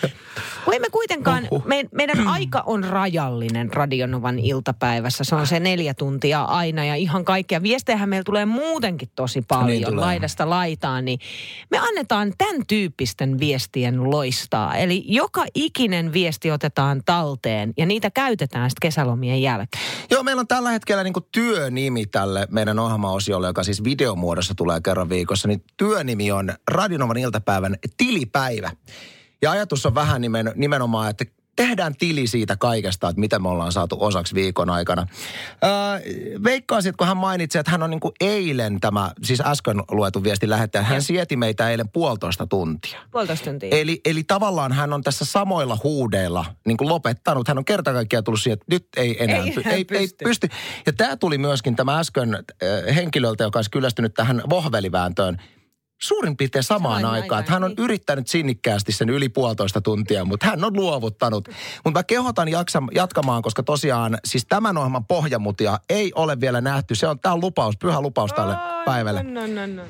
kun 0.65 0.73
emme 0.73 0.87
kuitenkaan, 0.91 1.47
me, 1.65 1.85
meidän 1.91 2.27
aika 2.27 2.63
on 2.65 2.83
rajallinen 2.83 3.73
Radionovan 3.73 4.39
iltapäivässä. 4.39 5.23
Se 5.23 5.35
on 5.39 5.47
se 5.47 5.59
neljä 5.59 5.93
tuntia 5.93 6.43
aina 6.43 6.85
ja 6.85 6.95
ihan 6.95 7.25
kaikkea. 7.25 7.63
Viestejähän 7.63 8.09
meillä 8.09 8.23
tulee 8.23 8.45
muutenkin 8.45 9.09
tosi 9.15 9.41
paljon 9.41 9.67
Niin 9.67 9.85
tulee. 9.85 10.05
laidasta 10.05 10.49
laitaan. 10.49 11.05
Niin 11.05 11.19
me 11.71 11.77
annetaan 11.77 12.33
tämän 12.37 12.61
tyyppisten 12.67 13.39
viestien 13.39 14.11
loistaa. 14.11 14.75
Eli 14.75 15.03
joka 15.07 15.45
ikinen 15.55 16.13
viesti 16.13 16.51
otetaan 16.51 17.01
talteen 17.05 17.73
ja 17.77 17.85
niitä 17.85 18.11
käytetään 18.11 18.69
sitten 18.69 18.87
kesälomien 18.89 19.41
jälkeen. 19.41 19.83
Joo, 20.11 20.23
meillä 20.23 20.39
on 20.39 20.47
tällä 20.47 20.69
hetkellä 20.69 21.03
niin 21.03 21.13
työnimi 21.31 22.05
tälle 22.05 22.47
meidän 22.51 22.79
ohjelmaosiolle, 22.79 23.47
joka 23.47 23.63
siis 23.63 23.83
videomuodossa 23.83 24.55
tulee 24.55 24.81
kerran 24.81 25.09
viikossa. 25.09 25.47
Niin 25.47 25.63
työnimi 25.77 26.31
on 26.31 26.53
Radionovan 26.71 27.17
iltapäivän 27.17 27.75
tilipäivä. 27.97 28.71
Ja 29.41 29.51
ajatus 29.51 29.85
on 29.85 29.95
vähän 29.95 30.21
nimen, 30.21 30.51
nimenomaan, 30.55 31.09
että 31.09 31.25
tehdään 31.59 31.95
tili 31.95 32.27
siitä 32.27 32.55
kaikesta, 32.57 33.09
että 33.09 33.19
mitä 33.19 33.39
me 33.39 33.49
ollaan 33.49 33.71
saatu 33.71 33.97
osaksi 33.99 34.35
viikon 34.35 34.69
aikana. 34.69 35.07
Öö, 35.63 35.69
veikkaisin, 36.43 36.93
kun 36.97 37.07
hän 37.07 37.17
mainitsi, 37.17 37.57
että 37.57 37.71
hän 37.71 37.83
on 37.83 37.89
niin 37.89 37.99
kuin 37.99 38.13
eilen 38.21 38.79
tämä, 38.79 39.11
siis 39.23 39.41
äsken 39.41 39.83
luetun 39.91 40.23
viestin 40.23 40.49
lähettäjä, 40.49 40.83
hän 40.83 41.01
sieti 41.01 41.35
meitä 41.35 41.69
eilen 41.69 41.89
puolitoista 41.89 42.47
tuntia. 42.47 42.99
Puolitoista 43.11 43.45
tuntia. 43.45 43.69
Eli, 43.71 44.01
eli 44.05 44.23
tavallaan 44.23 44.71
hän 44.71 44.93
on 44.93 45.01
tässä 45.01 45.25
samoilla 45.25 45.77
huudeilla 45.83 46.45
niin 46.65 46.77
kuin 46.77 46.89
lopettanut. 46.89 47.47
Hän 47.47 47.57
on 47.57 47.65
kerta 47.65 47.93
kaikkiaan 47.93 48.23
tullut 48.23 48.41
siihen, 48.41 48.53
että 48.53 48.65
nyt 48.69 48.87
ei 48.97 49.23
enää 49.23 49.37
Ei 49.37 49.51
py- 49.51 49.67
ei, 49.67 49.73
ei 49.73 49.85
pysty. 49.85 50.25
pysty. 50.25 50.49
Ja 50.85 50.93
tämä 50.93 51.17
tuli 51.17 51.37
myöskin 51.37 51.75
tämä 51.75 51.99
äsken 51.99 52.35
äh, 52.35 52.95
henkilöltä, 52.95 53.43
joka 53.43 53.59
olisi 53.59 53.71
kyllästynyt 53.71 54.13
tähän 54.13 54.43
vohvelivääntöön. 54.49 55.41
Suurin 56.01 56.37
piirtein 56.37 56.63
samaan 56.63 57.01
Samaan 57.01 57.13
aikaan, 57.13 57.23
aikaan, 57.23 57.39
että 57.39 57.51
hän 57.51 57.63
on 57.63 57.69
niin. 57.69 57.79
yrittänyt 57.79 58.27
sinnikkäästi 58.27 58.91
sen 58.91 59.09
yli 59.09 59.29
puolitoista 59.29 59.81
tuntia, 59.81 60.25
mutta 60.25 60.45
hän 60.45 60.63
on 60.63 60.73
luovuttanut. 60.73 61.47
Mutta 61.83 61.99
mä 61.99 62.03
kehotan 62.03 62.49
jaksa, 62.49 62.83
jatkamaan, 62.91 63.41
koska 63.41 63.63
tosiaan 63.63 64.17
siis 64.25 64.45
tämän 64.49 64.77
ohjelman 64.77 65.05
pohjamutia 65.05 65.79
ei 65.89 66.11
ole 66.15 66.39
vielä 66.39 66.61
nähty. 66.61 66.95
Se 66.95 67.07
on, 67.07 67.19
tämä 67.19 67.33
on 67.33 67.41
lupaus, 67.41 67.77
pyhä 67.77 68.01
lupaus 68.01 68.33
tälle 68.33 68.55
päivälle. 68.85 69.23
No, 69.23 69.47
no, 69.47 69.67
no. 69.67 69.83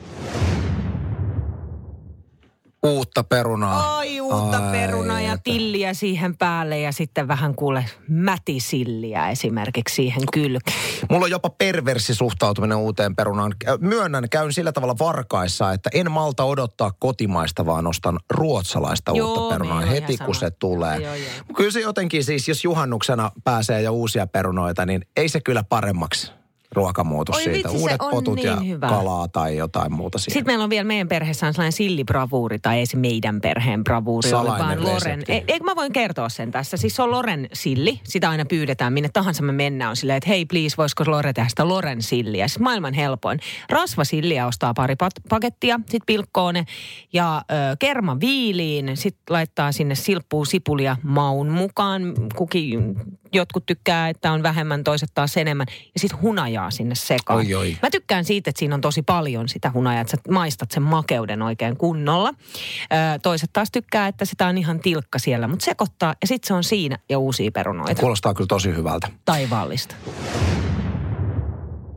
Uutta 2.84 3.24
perunaa. 3.24 3.98
Oi, 3.98 4.22
uutta 4.22 4.58
Ai, 4.58 4.72
perunaa 4.72 5.22
ja 5.22 5.38
tilliä 5.44 5.94
siihen 5.94 6.38
päälle 6.38 6.80
ja 6.80 6.92
sitten 6.92 7.28
vähän 7.28 7.56
kuule 7.56 7.86
mätisilliä 8.08 9.30
esimerkiksi 9.30 9.96
siihen 9.96 10.22
kylkeen. 10.34 10.78
Mulla 11.10 11.26
on 11.26 11.32
jopa 11.32 11.50
perversi 11.50 12.16
suhtautuminen 12.16 12.78
uuteen 12.78 13.16
perunaan. 13.16 13.54
Myönnän, 13.80 14.30
käyn 14.30 14.54
sillä 14.54 14.72
tavalla 14.72 14.96
varkaissa, 15.00 15.74
että 15.74 15.90
en 15.94 16.12
malta 16.12 16.44
odottaa 16.44 16.92
kotimaista, 17.00 17.66
vaan 17.66 17.88
ostan 17.88 18.20
ruotsalaista 18.30 19.12
Joo, 19.16 19.28
uutta 19.28 19.54
perunaa 19.54 19.78
on 19.78 19.88
heti, 19.88 20.18
kun 20.18 20.36
sama. 20.36 20.40
se 20.40 20.52
tulee. 20.52 20.98
Joo, 20.98 21.16
joo. 21.16 21.30
Kyllä 21.56 21.72
se 21.72 21.80
jotenkin 21.80 22.24
siis, 22.24 22.48
jos 22.48 22.64
juhannuksena 22.64 23.32
pääsee 23.44 23.82
jo 23.82 23.92
uusia 23.92 24.28
perunoita, 24.28 24.86
niin 24.86 25.06
ei 25.18 25.30
se 25.30 25.42
kyllä 25.42 25.64
paremmaksi 25.64 26.38
ruokamuutos 26.72 27.36
Oi 27.36 27.44
siitä. 27.44 27.58
vitsi, 27.70 27.78
Uudet 27.84 27.98
potut 28.12 28.36
niin 28.36 28.48
ja 28.48 28.56
hyvä. 28.60 28.88
kalaa 28.90 29.28
tai 29.28 29.58
jotain 29.58 29.92
muuta 29.94 30.18
siihen. 30.18 30.34
Sitten 30.34 30.52
meillä 30.52 30.64
on 30.64 30.70
vielä 30.70 30.84
meidän 30.84 31.08
perheessä 31.08 31.48
on 31.48 31.54
sellainen 31.54 31.72
sillibravuuri, 31.72 32.60
tai 32.60 32.78
ei 32.80 32.86
se 32.86 32.98
meidän 32.98 33.42
perheen 33.42 33.84
bravuuri 33.84 34.34
ole, 34.34 34.50
vaan 34.50 34.84
Loren. 34.84 35.24
eikö 35.28 35.64
mä 35.64 35.76
voin 35.76 35.94
kertoa 35.94 36.30
sen 36.30 36.52
tässä? 36.52 36.78
Siis 36.78 36.96
se 36.96 37.04
on 37.04 37.12
Loren 37.12 37.50
silli, 37.54 38.00
sitä 38.04 38.30
aina 38.30 38.46
pyydetään, 38.46 38.94
minne 38.94 39.10
tahansa 39.14 39.44
me 39.44 39.52
mennään. 39.52 39.90
On 39.90 39.96
silleen, 39.96 40.18
että 40.18 40.30
hei 40.30 40.46
please, 40.46 40.78
voisiko 40.78 41.04
Lore 41.08 41.34
tehdä 41.34 41.50
sitä 41.50 41.68
Loren 41.68 42.02
silliä? 42.02 42.48
Siis 42.48 42.60
maailman 42.60 42.94
helpoin. 42.94 43.40
Rasvasilliä 43.70 44.48
ostaa 44.48 44.74
pari 44.74 44.96
pat- 44.96 45.22
pakettia, 45.30 45.76
sitten 45.80 46.02
pilkkoo 46.06 46.52
ne 46.52 46.66
ja 47.14 47.42
ö, 47.52 47.76
kerma 47.80 48.20
viiliin, 48.20 48.98
sitten 48.98 49.24
laittaa 49.30 49.72
sinne 49.72 49.96
silppuun 49.96 50.46
sipulia 50.46 50.98
maun 51.04 51.50
mukaan. 51.50 52.14
Kukin, 52.36 52.96
jotkut 53.34 53.66
tykkää, 53.66 54.10
että 54.10 54.32
on 54.32 54.44
vähemmän, 54.44 54.84
toiset 54.84 55.10
taas 55.14 55.38
enemmän. 55.38 55.68
Ja 55.70 56.00
sitten 56.00 56.22
hunajaa 56.22 56.72
sinne 56.72 56.96
sekaan. 56.96 57.40
Oi, 57.40 57.54
oi. 57.54 57.78
Mä 57.82 57.90
tykkään 57.90 58.26
siitä, 58.26 58.50
että 58.50 58.60
siinä 58.60 58.76
on 58.76 58.82
tosi 58.82 59.02
paljon 59.02 59.50
sitä 59.50 59.72
hunajaa, 59.74 60.02
että 60.02 60.12
sä 60.12 60.32
maistat 60.32 60.72
sen 60.72 60.84
makeuden 60.84 61.42
oikein 61.42 61.78
kunnolla. 61.78 62.30
Ö, 62.30 63.20
toiset 63.24 63.50
taas 63.54 63.72
tykkää, 63.72 64.08
että 64.08 64.26
sitä 64.26 64.48
on 64.48 64.58
ihan 64.58 64.80
tilkka 64.80 65.20
siellä, 65.20 65.48
mutta 65.48 65.66
sekoittaa 65.66 66.16
ja 66.22 66.28
sitten 66.28 66.48
se 66.48 66.54
on 66.54 66.64
siinä 66.64 67.00
ja 67.10 67.20
uusia 67.20 67.52
perunoita. 67.52 68.02
Kuulostaa 68.02 68.34
kyllä 68.34 68.48
tosi 68.48 68.76
hyvältä. 68.76 69.08
Taivaallista. 69.26 69.96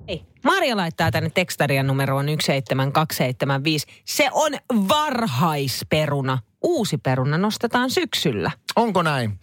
Ei. 0.08 0.22
Maria 0.44 0.76
laittaa 0.76 1.10
tänne 1.10 1.30
tekstarian 1.30 1.86
numeroon 1.86 2.26
17275. 2.26 3.86
Se 4.04 4.28
on 4.32 4.52
varhaisperuna. 4.88 6.38
Uusi 6.62 6.98
peruna 6.98 7.38
nostetaan 7.38 7.90
syksyllä. 7.90 8.50
Onko 8.76 9.02
näin? 9.02 9.38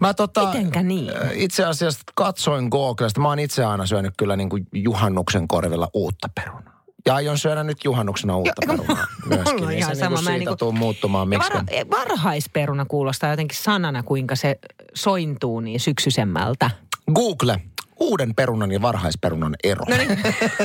Mä 0.00 0.14
tota, 0.14 0.46
Mitenkä 0.46 0.82
niin? 0.82 1.10
Itse 1.34 1.64
asiassa 1.64 2.00
katsoin 2.14 2.68
Googlesta. 2.70 3.20
Mä 3.20 3.28
oon 3.28 3.38
itse 3.38 3.64
aina 3.64 3.86
syönyt 3.86 4.14
kyllä 4.18 4.36
niin 4.36 4.48
kuin 4.48 4.66
juhannuksen 4.74 5.48
korvilla 5.48 5.88
uutta 5.94 6.28
perunaa. 6.34 6.80
Ja 7.06 7.14
aion 7.14 7.38
syödä 7.38 7.64
nyt 7.64 7.84
juhannuksena 7.84 8.36
uutta 8.36 8.52
perunaa 8.66 8.86
mulla 8.86 9.06
myöskin. 9.36 9.64
on 9.64 9.70
Ei 9.72 9.78
ihan 9.78 9.96
se 9.96 10.00
sama. 10.00 10.18
en 10.18 10.24
siitä 10.24 10.38
niinku- 10.38 10.56
tuu 10.56 10.72
muuttumaan 10.72 11.28
miksikään. 11.28 11.66
var, 11.90 11.98
varhaisperuna 12.00 12.84
kuulostaa 12.84 13.30
jotenkin 13.30 13.58
sanana, 13.58 14.02
kuinka 14.02 14.36
se 14.36 14.58
sointuu 14.94 15.60
niin 15.60 15.80
syksysemmältä. 15.80 16.70
Google. 17.14 17.60
Uuden 18.00 18.34
perunan 18.34 18.72
ja 18.72 18.82
varhaisperunan 18.82 19.56
ero. 19.64 19.84
No 19.88 19.96
niin. 19.96 20.18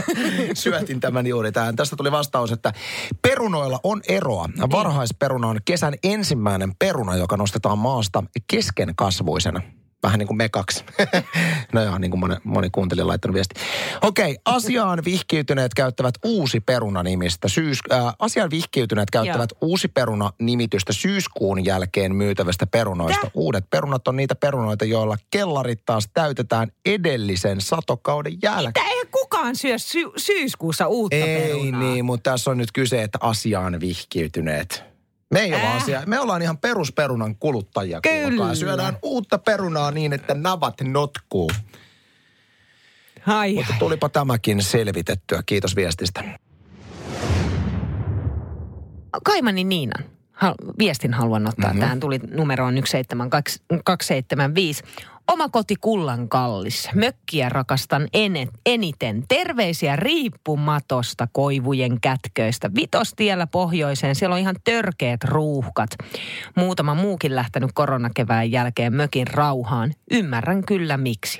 Syötin 0.53 0.99
tämän 0.99 1.27
juuri 1.27 1.51
tähän. 1.51 1.75
Tästä 1.75 1.95
tuli 1.95 2.11
vastaus, 2.11 2.51
että 2.51 2.73
perunoilla 3.21 3.79
on 3.83 4.01
eroa. 4.07 4.49
Varhaisperuna 4.71 5.47
on 5.47 5.59
kesän 5.65 5.93
ensimmäinen 6.03 6.71
peruna, 6.79 7.15
joka 7.15 7.37
nostetaan 7.37 7.77
maasta 7.77 8.23
keskenkasvuisena. 8.47 9.61
Vähän 10.05 10.19
niin 10.19 10.27
kuin 10.27 10.37
me 10.37 10.49
kaksi. 10.49 10.83
no 11.73 11.83
joo, 11.83 11.97
niin 11.97 12.11
kuin 12.11 12.19
moni, 12.19 12.35
moni 12.43 12.69
kuuntelija 12.69 13.07
laittanut 13.07 13.33
viesti. 13.33 13.55
Okei, 14.01 14.37
asiaan 14.45 15.05
vihkiytyneet 15.05 15.73
käyttävät 15.73 16.15
uusi 16.23 16.59
peruna-nimistä. 16.59 17.47
Syys, 17.47 17.79
äh, 17.93 18.13
asiaan 18.19 18.49
vihkiytyneet 18.49 19.11
käyttävät 19.11 19.49
uusi 19.61 19.87
peruna-nimitystä 19.87 20.93
syyskuun 20.93 21.65
jälkeen 21.65 22.15
myytävästä 22.15 22.67
perunoista. 22.67 23.21
Täh? 23.21 23.31
Uudet 23.33 23.69
perunat 23.69 24.07
on 24.07 24.15
niitä 24.15 24.35
perunoita, 24.35 24.85
joilla 24.85 25.17
kellarit 25.31 25.85
taas 25.85 26.09
täytetään 26.13 26.71
edellisen 26.85 27.61
satokauden 27.61 28.33
jälkeen. 28.43 28.73
Tää 28.73 28.93
ei 28.93 29.05
kukaan 29.11 29.55
syö 29.55 29.77
sy- 29.77 30.11
syyskuussa 30.17 30.87
uutta 30.87 31.15
Ei 31.15 31.39
perunaa. 31.47 31.79
niin, 31.79 32.05
mutta 32.05 32.31
tässä 32.31 32.51
on 32.51 32.57
nyt 32.57 32.71
kyse, 32.71 33.03
että 33.03 33.17
asiaan 33.21 33.79
vihkiytyneet. 33.79 34.94
Me 35.35 35.41
ei 35.41 35.53
Äh. 35.53 35.75
asia. 35.75 36.03
Me 36.05 36.19
ollaan 36.19 36.41
ihan 36.41 36.57
perusperunan 36.57 37.35
kuluttajia. 37.35 38.01
Kyllä. 38.01 38.27
kuulkaa. 38.29 38.55
Syödään 38.55 38.97
uutta 39.03 39.37
perunaa 39.37 39.91
niin, 39.91 40.13
että 40.13 40.33
navat 40.33 40.81
notkuu. 40.81 41.51
Ai, 43.27 43.53
Mutta 43.53 43.73
tulipa 43.79 44.09
tämäkin 44.09 44.63
selvitettyä. 44.63 45.43
Kiitos 45.45 45.75
viestistä. 45.75 46.23
Kaimani 49.23 49.63
Niinan 49.63 50.05
hal- 50.31 50.73
viestin 50.79 51.13
haluan 51.13 51.47
ottaa. 51.47 51.61
Mhm. 51.61 51.67
Mm-hmm. 51.67 51.79
Tähän 51.79 51.99
tuli 51.99 52.19
numeroon 52.31 52.73
17275. 52.73 54.83
Oma 55.27 55.49
koti 55.49 55.75
kullan 55.81 56.29
kallis. 56.29 56.89
Mökkiä 56.93 57.49
rakastan 57.49 58.07
eniten. 58.65 59.23
Terveisiä 59.27 59.95
riippumatosta 59.95 61.27
koivujen 61.31 62.01
kätköistä. 62.01 62.69
Vitostiellä 62.75 63.47
pohjoiseen. 63.47 64.15
Siellä 64.15 64.33
on 64.33 64.41
ihan 64.41 64.55
törkeät 64.63 65.23
ruuhkat. 65.23 65.89
Muutama 66.55 66.93
muukin 66.93 67.35
lähtenyt 67.35 67.71
koronakevään 67.73 68.51
jälkeen 68.51 68.93
mökin 68.93 69.27
rauhaan. 69.27 69.93
Ymmärrän 70.11 70.65
kyllä 70.65 70.97
miksi. 70.97 71.39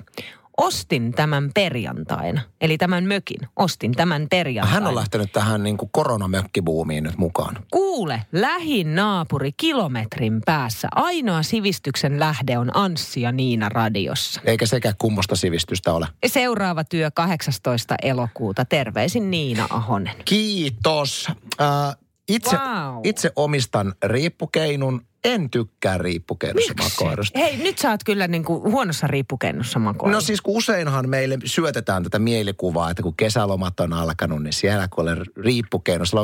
Ostin 0.58 1.12
tämän 1.12 1.52
perjantaina. 1.54 2.42
Eli 2.62 2.78
tämän 2.78 3.04
mökin. 3.04 3.38
Ostin 3.56 3.92
tämän 3.92 4.28
perjantaina. 4.30 4.80
Hän 4.80 4.88
on 4.88 4.96
lähtenyt 4.96 5.32
tähän 5.32 5.64
niin 5.64 5.78
kuin 5.78 5.90
koronamökkibuumiin 5.92 7.04
nyt 7.04 7.18
mukaan. 7.18 7.58
Kuule, 7.72 8.22
lähin 8.32 8.96
naapuri 8.96 9.52
kilometrin 9.52 10.42
päässä. 10.46 10.88
Ainoa 10.96 11.44
sivistyksen 11.44 12.20
lähde 12.20 12.58
on 12.58 12.72
Anssi 12.74 13.22
ja 13.22 13.32
Niina 13.32 13.70
radiossa. 13.70 14.42
Eikä 14.44 14.66
sekä 14.66 14.94
kummosta 14.98 15.36
sivistystä 15.36 15.94
ole. 15.94 16.08
Seuraava 16.26 16.84
työ 16.84 17.12
18. 17.12 17.96
elokuuta. 18.02 18.66
Terveisin 18.66 19.32
Niina 19.32 19.68
Ahonen. 19.70 20.16
Kiitos. 20.26 21.28
Äh, 21.62 21.96
itse, 22.30 22.56
Wow. 22.58 23.02
itse 23.04 23.32
omistan 23.36 23.94
riippukeinun. 24.06 25.06
En 25.26 25.50
tykkää 25.50 25.98
riippukennossa 25.98 26.74
makoilusta. 26.84 27.40
Hei, 27.40 27.58
nyt 27.58 27.78
sä 27.78 27.92
oot 27.92 28.04
kyllä 28.04 28.28
niin 28.28 28.44
kuin 28.44 28.72
huonossa 28.72 29.08
riippukennossa 29.08 29.80
makoilla. 29.80 30.16
No 30.16 30.22
siis 30.22 30.42
kun 30.42 30.58
useinhan 30.58 31.10
meille 31.10 31.38
syötetään 31.46 32.04
tätä 32.04 32.20
mielikuvaa, 32.20 32.92
että 32.92 33.04
kun 33.04 33.16
kesälomat 33.18 33.80
on 33.80 33.94
alkanut, 33.94 34.44
niin 34.44 34.54
siellä 34.54 34.88
kun 34.88 35.02
olen 35.02 35.26
riippukeinossa. 35.38 36.18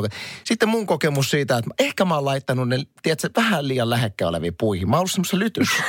Sitten 0.44 0.68
mun 0.68 0.86
kokemus 0.86 1.30
siitä, 1.30 1.58
että 1.58 1.70
ehkä 1.78 2.04
mä 2.04 2.14
oon 2.14 2.24
laittanut 2.24 2.68
ne, 2.68 2.78
tiedätkö, 3.02 3.30
vähän 3.36 3.68
liian 3.68 3.90
lähekkä 3.90 4.28
oleviin 4.28 4.54
puihin. 4.58 4.90
Mä 4.90 4.96
oon 4.96 4.98
ollut 4.98 5.10
semmoisen 5.10 5.38
lytyssä. 5.38 5.82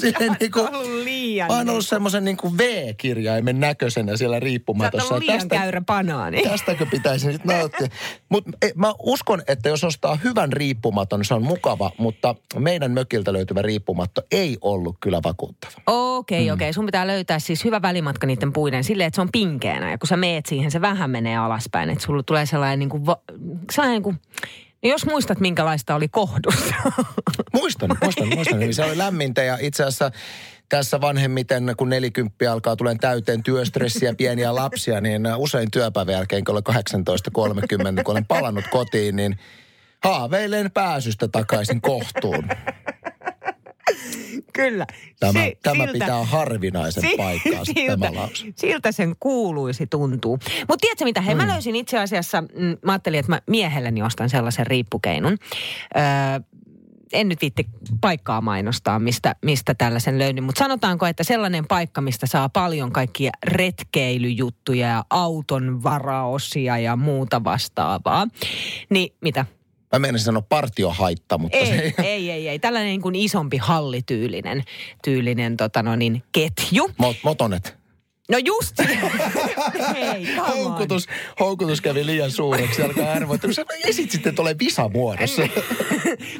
Silleen 0.00 0.36
niin 0.40 0.52
kuin, 0.52 0.68
liian. 1.04 1.48
mä 1.48 1.56
oon 1.56 1.68
ollut 1.68 1.86
semmoisen 1.86 2.24
niin 2.24 2.36
kuin 2.36 2.58
V-kirjaimen 2.58 3.60
näköisenä 3.60 4.16
siellä 4.16 4.34
Sä 4.34 4.36
oot 4.36 4.42
riippumatossa. 4.42 5.18
liian 5.18 5.48
käyrä 5.48 5.80
banaani. 5.80 6.42
Tästäkö 6.42 6.86
pitäisi 6.86 7.26
nyt 7.26 7.44
nauttia? 7.44 7.88
Mutta 8.28 8.50
mä 8.74 8.94
uskon, 8.98 9.42
että 9.48 9.68
jos 9.68 9.84
ostaa 9.84 10.18
hyvän 10.24 10.52
riippumaton, 10.52 11.24
se 11.24 11.34
on 11.34 11.42
mukava, 11.42 11.90
mutta 11.98 12.17
meidän 12.58 12.90
mökiltä 12.90 13.32
löytyvä 13.32 13.62
riippumatto 13.62 14.22
ei 14.30 14.58
ollut 14.60 14.96
kyllä 15.00 15.20
vakuuttava. 15.24 15.72
Okei, 15.86 16.38
okay, 16.38 16.54
okei. 16.54 16.66
Okay. 16.66 16.72
Sun 16.72 16.86
pitää 16.86 17.06
löytää 17.06 17.38
siis 17.38 17.64
hyvä 17.64 17.82
välimatka 17.82 18.26
niiden 18.26 18.52
puiden 18.52 18.84
silleen, 18.84 19.06
että 19.06 19.14
se 19.14 19.20
on 19.20 19.32
pinkeänä. 19.32 19.90
Ja 19.90 19.98
kun 19.98 20.08
sä 20.08 20.16
meet 20.16 20.46
siihen, 20.46 20.70
se 20.70 20.80
vähän 20.80 21.10
menee 21.10 21.36
alaspäin. 21.36 21.90
Että 21.90 22.04
sulla 22.04 22.22
tulee 22.22 22.46
sellainen 22.46 22.78
niin 22.78 22.88
kuin, 22.88 23.06
va- 23.06 23.22
sellainen 23.70 23.94
niin 23.94 24.02
kuin, 24.02 24.20
no 24.82 24.90
jos 24.90 25.06
muistat, 25.06 25.40
minkälaista 25.40 25.94
oli 25.94 26.08
kohdussa. 26.08 26.74
Muistan, 27.54 27.96
muistan, 28.02 28.28
muistan. 28.28 28.58
Niin 28.58 28.74
se 28.74 28.84
oli 28.84 28.98
lämmintä 28.98 29.42
ja 29.42 29.58
itse 29.60 29.82
asiassa 29.82 30.10
tässä 30.68 31.00
vanhemmiten, 31.00 31.74
kun 31.76 31.88
nelikymppiä 31.88 32.52
alkaa 32.52 32.76
tulen 32.76 32.98
täyteen 32.98 33.42
työstressiä, 33.42 34.14
pieniä 34.14 34.54
lapsia, 34.54 35.00
niin 35.00 35.22
usein 35.36 35.70
työpäivän 35.70 36.14
jälkeen, 36.14 36.44
kun 36.44 36.52
olen 36.52 36.82
18.30, 37.98 38.02
kun 38.02 38.12
olen 38.12 38.26
palannut 38.26 38.64
kotiin, 38.70 39.16
niin 39.16 39.38
haaveilen 40.04 40.70
pääsystä 40.70 41.28
takaisin 41.28 41.80
kohtuun. 41.80 42.44
Kyllä. 44.52 44.86
Tämä, 45.20 45.44
Si- 45.44 45.58
tämä 45.62 45.74
siltä- 45.74 45.92
pitää 45.92 46.24
harvinaisen 46.24 47.02
Si- 47.02 47.16
paikkaansa, 47.16 47.72
siltä, 47.74 48.10
siltä 48.56 48.92
sen 48.92 49.16
kuuluisi 49.20 49.86
tuntuu. 49.86 50.38
Mutta 50.58 50.76
tiedätkö 50.80 51.04
mitä, 51.04 51.20
hei 51.20 51.34
mä 51.34 51.48
löysin 51.48 51.76
itse 51.76 51.98
asiassa, 51.98 52.40
mm, 52.40 52.76
mä 52.84 52.92
ajattelin, 52.92 53.20
että 53.20 53.32
mä 53.32 53.40
miehelleni 53.46 54.02
ostan 54.02 54.30
sellaisen 54.30 54.66
riippukeinun. 54.66 55.36
Öö, 55.96 56.02
en 57.12 57.28
nyt 57.28 57.40
viitti 57.40 57.66
paikkaa 58.00 58.40
mainostaa, 58.40 58.98
mistä, 58.98 59.34
mistä 59.44 59.74
tällaisen 59.74 60.18
löydin, 60.18 60.44
mutta 60.44 60.58
sanotaanko, 60.58 61.06
että 61.06 61.24
sellainen 61.24 61.66
paikka, 61.66 62.00
mistä 62.00 62.26
saa 62.26 62.48
paljon 62.48 62.92
kaikkia 62.92 63.30
retkeilyjuttuja 63.44 64.86
ja 64.86 65.04
auton 65.10 65.82
varaosia 65.82 66.78
ja 66.78 66.96
muuta 66.96 67.44
vastaavaa. 67.44 68.26
Niin 68.90 69.14
mitä? 69.20 69.46
Mä 69.92 69.98
menisin 69.98 70.24
sanoa 70.24 70.42
partiohaitta, 70.42 71.38
mutta 71.38 71.58
se 71.58 71.64
Ei, 71.64 71.94
ei, 72.02 72.30
ei, 72.30 72.48
ei. 72.48 72.58
Tällainen 72.58 72.88
niin 72.88 73.02
kuin 73.02 73.14
isompi 73.14 73.56
hallityylinen 73.56 74.62
tyylinen, 75.04 75.56
tota 75.56 75.82
no 75.82 75.96
niin, 75.96 76.22
ketju. 76.32 76.90
Mot, 76.98 77.16
motonet. 77.22 77.78
No 78.32 78.38
just. 78.44 78.74
Hei. 79.94 80.36
Houkutus, 80.36 81.06
houkutus 81.40 81.80
kävi 81.80 82.06
liian 82.06 82.30
suureksi, 82.30 82.82
alkaa 82.82 83.12
arvoittaa. 83.12 83.52
Sä 83.52 83.64
esit 83.84 84.10
sitten 84.10 84.34
tuolle 84.34 84.56
visamuodossa. 84.58 85.42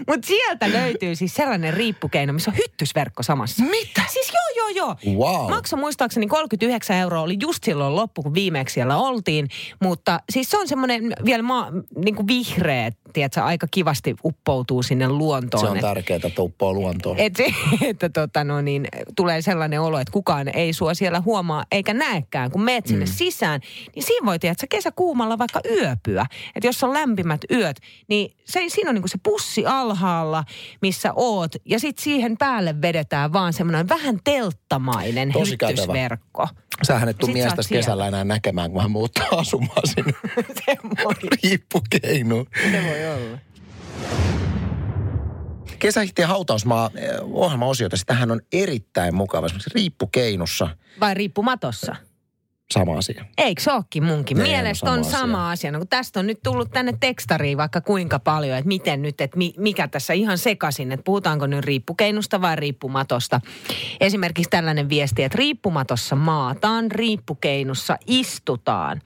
Mutta 0.06 0.26
sieltä 0.32 0.72
löytyy 0.72 1.14
siis 1.14 1.34
sellainen 1.34 1.74
riippukeino, 1.74 2.32
missä 2.32 2.50
on 2.50 2.56
hyttysverkko 2.56 3.22
samassa. 3.22 3.64
Mitä? 3.64 4.02
Siis 4.12 4.32
joo, 4.32 4.68
joo, 4.68 4.96
joo. 5.04 5.16
Wow. 5.16 5.50
Makso 5.50 5.76
muistaakseni 5.76 6.26
39 6.26 6.96
euroa, 6.96 7.20
oli 7.20 7.36
just 7.40 7.64
silloin 7.64 7.96
loppu, 7.96 8.22
kun 8.22 8.34
viimeksi 8.34 8.72
siellä 8.72 8.96
oltiin. 8.96 9.48
Mutta 9.82 10.20
siis 10.32 10.50
se 10.50 10.58
on 10.58 10.68
semmoinen 10.68 11.12
vielä 11.24 11.42
maa, 11.42 11.70
niin 11.96 12.14
kuin 12.14 12.26
vihreä, 12.26 12.90
tiedätkö, 13.12 13.42
aika 13.42 13.66
kivasti 13.70 14.16
uppoutuu 14.24 14.82
sinne 14.82 15.08
luontoon. 15.08 15.64
Se 15.64 15.70
on 15.70 15.80
tärkeää 15.80 16.20
tuppaa 16.34 16.72
luontoon. 16.72 17.18
Et, 17.18 17.34
että 17.90 18.08
tota 18.08 18.44
no 18.44 18.60
niin, 18.60 18.88
tulee 19.16 19.42
sellainen 19.42 19.80
olo, 19.80 19.98
että 19.98 20.12
kukaan 20.12 20.48
ei 20.48 20.72
sua 20.72 20.94
siellä 20.94 21.20
huomaa 21.20 21.64
eikä 21.72 21.94
näekään, 21.94 22.50
kun 22.50 22.62
meet 22.62 22.86
sinne 22.86 23.04
mm. 23.04 23.12
sisään. 23.12 23.60
Niin 23.94 24.02
siinä 24.02 24.26
voi 24.26 24.38
tiedä, 24.38 24.52
että 24.52 24.66
kesäkuumalla 24.70 25.38
vaikka 25.38 25.60
yöpyä. 25.70 26.26
Että 26.54 26.66
jos 26.66 26.84
on 26.84 26.92
lämpimät 26.92 27.40
yöt, 27.50 27.76
niin 28.08 28.36
se, 28.44 28.64
siinä 28.68 28.90
on 28.90 28.94
niinku 28.94 29.08
se 29.08 29.18
pussi 29.22 29.66
alhaalla, 29.66 30.44
missä 30.82 31.12
oot. 31.16 31.52
Ja 31.64 31.80
sitten 31.80 32.04
siihen 32.04 32.36
päälle 32.38 32.82
vedetään 32.82 33.32
vaan 33.32 33.52
semmoinen 33.52 33.88
vähän 33.88 34.18
telttamainen 34.24 35.32
Tosi 35.32 35.56
kätevä. 35.56 36.18
Sähän 36.82 37.08
et 37.08 37.18
tuu 37.18 37.28
miestä 37.28 37.62
kesällä 37.68 38.08
enää 38.08 38.24
näkemään, 38.24 38.70
kun 38.70 38.82
hän 38.82 38.90
muuttaa 38.90 39.28
asumaan 39.38 39.82
sinne 39.86 40.12
se 40.66 40.76
voi, 41.04 41.14
riippukeinuun. 41.42 42.46
se 42.70 42.82
voi 42.84 43.06
olla. 43.06 43.38
Kesähihtien 45.78 46.28
hautausmaa 46.28 46.90
eh, 46.94 47.10
ohjelmaosiota, 47.22 47.96
sitähän 47.96 48.30
on 48.30 48.40
erittäin 48.52 49.14
mukava. 49.14 49.46
Esimerkiksi 49.46 49.70
riippukeinussa 49.74 50.68
Vai 51.00 51.14
riippumatossa? 51.14 51.96
Sama 52.74 52.98
asia. 52.98 53.24
Eikö 53.38 53.62
se 53.62 53.72
olekin 53.72 54.04
munkin? 54.04 54.36
Ne, 54.36 54.42
Mielestä 54.42 54.86
no 54.86 54.92
on 54.92 55.04
sama 55.04 55.28
sama 55.38 55.50
asia. 55.50 55.72
No, 55.72 55.78
kun 55.78 55.88
tästä 55.88 56.20
on 56.20 56.26
nyt 56.26 56.38
tullut 56.42 56.70
tänne 56.70 56.94
tekstariin 57.00 57.58
vaikka 57.58 57.80
kuinka 57.80 58.18
paljon, 58.18 58.58
että 58.58 58.68
miten 58.68 59.02
nyt, 59.02 59.20
että 59.20 59.38
mi, 59.38 59.54
mikä 59.56 59.88
tässä 59.88 60.12
ihan 60.12 60.38
sekaisin, 60.38 60.92
että 60.92 61.04
puhutaanko 61.04 61.46
nyt 61.46 61.64
riippukeinusta 61.64 62.40
vai 62.40 62.56
riippumatosta. 62.56 63.40
Esimerkiksi 64.00 64.50
tällainen 64.50 64.88
viesti, 64.88 65.22
että 65.22 65.38
riippumatossa 65.38 66.16
maataan, 66.16 66.90
riippukeinussa 66.90 67.98
istutaan. 68.06 69.00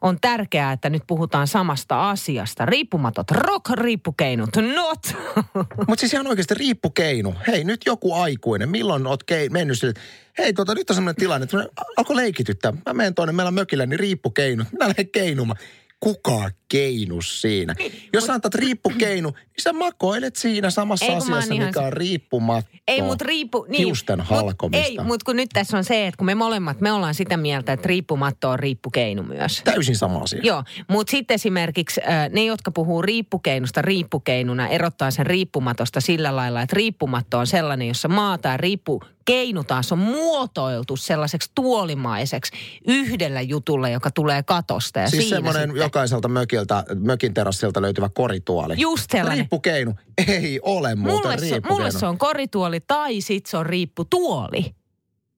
On 0.00 0.18
tärkeää, 0.20 0.72
että 0.72 0.90
nyt 0.90 1.02
puhutaan 1.06 1.46
samasta 1.46 2.10
asiasta. 2.10 2.66
Riippumatot 2.66 3.30
rock, 3.30 3.70
riippukeinut 3.70 4.50
not. 4.74 4.98
Mutta 5.88 6.00
siis 6.00 6.12
ihan 6.12 6.26
oikeasti 6.26 6.54
riippukeinu. 6.54 7.34
Hei, 7.46 7.64
nyt 7.64 7.80
joku 7.86 8.14
aikuinen. 8.14 8.68
Milloin 8.68 9.06
oot 9.06 9.24
kei, 9.24 9.48
mennyt 9.48 9.78
sille, 9.78 9.94
hei, 10.38 10.52
tota, 10.52 10.74
nyt 10.74 10.90
on 10.90 10.96
sellainen 10.96 11.20
tilanne, 11.20 11.44
että 11.44 11.56
alkoi 11.96 12.16
leikityttää. 12.16 12.72
Mä 12.86 12.92
menen 12.92 13.14
tuonne, 13.14 13.32
meillä 13.32 13.48
on 13.48 13.54
mökillä, 13.54 13.86
niin 13.86 14.00
riippukeinut. 14.00 14.72
Minä 14.72 14.88
lähden 14.88 15.10
keinumaan. 15.10 15.60
Kuka 16.00 16.50
keinus 16.70 17.40
siinä? 17.42 17.74
Jos 18.12 18.26
sä 18.26 18.32
antat 18.32 18.54
riippukeinu, 18.54 19.30
niin 19.30 19.62
sä 19.62 19.72
makoilet 19.72 20.36
siinä 20.36 20.70
samassa 20.70 21.06
Ei, 21.06 21.14
asiassa, 21.14 21.54
ihan 21.54 21.66
mikä 21.68 21.80
se- 21.80 21.86
on 21.86 21.92
riippumatto. 21.92 22.70
Ei, 22.88 23.02
mutta 23.02 23.24
riippu... 23.24 23.66
Niin, 23.68 23.78
Hiusten 23.78 24.18
mut- 24.18 24.24
halkomista. 24.28 24.86
Ei, 24.86 24.98
mutta 25.04 25.24
kun 25.24 25.36
nyt 25.36 25.48
tässä 25.52 25.76
on 25.76 25.84
se, 25.84 26.06
että 26.06 26.18
kun 26.18 26.26
me 26.26 26.34
molemmat, 26.34 26.80
me 26.80 26.92
ollaan 26.92 27.14
sitä 27.14 27.36
mieltä, 27.36 27.72
että 27.72 27.88
riippumatto 27.88 28.50
on 28.50 28.58
riippukeinu 28.58 29.22
myös. 29.22 29.60
Täysin 29.64 29.96
sama 29.96 30.18
asia. 30.18 30.40
Joo, 30.42 30.64
mutta 30.88 31.10
sitten 31.10 31.34
esimerkiksi 31.34 32.00
äh, 32.08 32.30
ne, 32.30 32.44
jotka 32.44 32.70
puhuu 32.70 33.02
riippukeinusta 33.02 33.82
riippukeinuna, 33.82 34.68
erottaa 34.68 35.10
sen 35.10 35.26
riippumatosta 35.26 36.00
sillä 36.00 36.36
lailla, 36.36 36.62
että 36.62 36.76
riippumatto 36.76 37.38
on 37.38 37.46
sellainen, 37.46 37.88
jossa 37.88 38.08
maata 38.08 38.48
ja 38.48 38.56
riippukeinu 38.56 39.64
taas 39.64 39.92
on 39.92 39.98
muotoiltu 39.98 40.96
sellaiseksi 40.96 41.50
tuolimaiseksi 41.54 42.52
yhdellä 42.86 43.40
jutulla, 43.40 43.88
joka 43.88 44.10
tulee 44.10 44.42
katosta. 44.42 45.00
Ja 45.00 45.10
Siis 45.10 45.28
semmoinen 45.28 45.62
sitten, 45.62 45.80
jokaiselta 45.82 46.28
mökiltä, 46.28 46.59
mökin 46.94 47.34
terassilta 47.34 47.82
löytyvä 47.82 48.08
korituoli. 48.14 48.74
Just 48.78 49.10
sellainen. 49.10 49.38
Riippukeinu. 49.38 49.94
Ei 50.28 50.60
ole 50.62 50.94
muuten 50.94 51.30
Mulle 51.30 51.38
se, 51.48 51.60
mulle 51.70 51.90
se 51.90 52.06
on 52.06 52.18
korituoli 52.18 52.80
tai 52.80 53.20
sit 53.20 53.46
se 53.46 53.56
on 53.56 53.66
riipputuoli. 53.66 54.74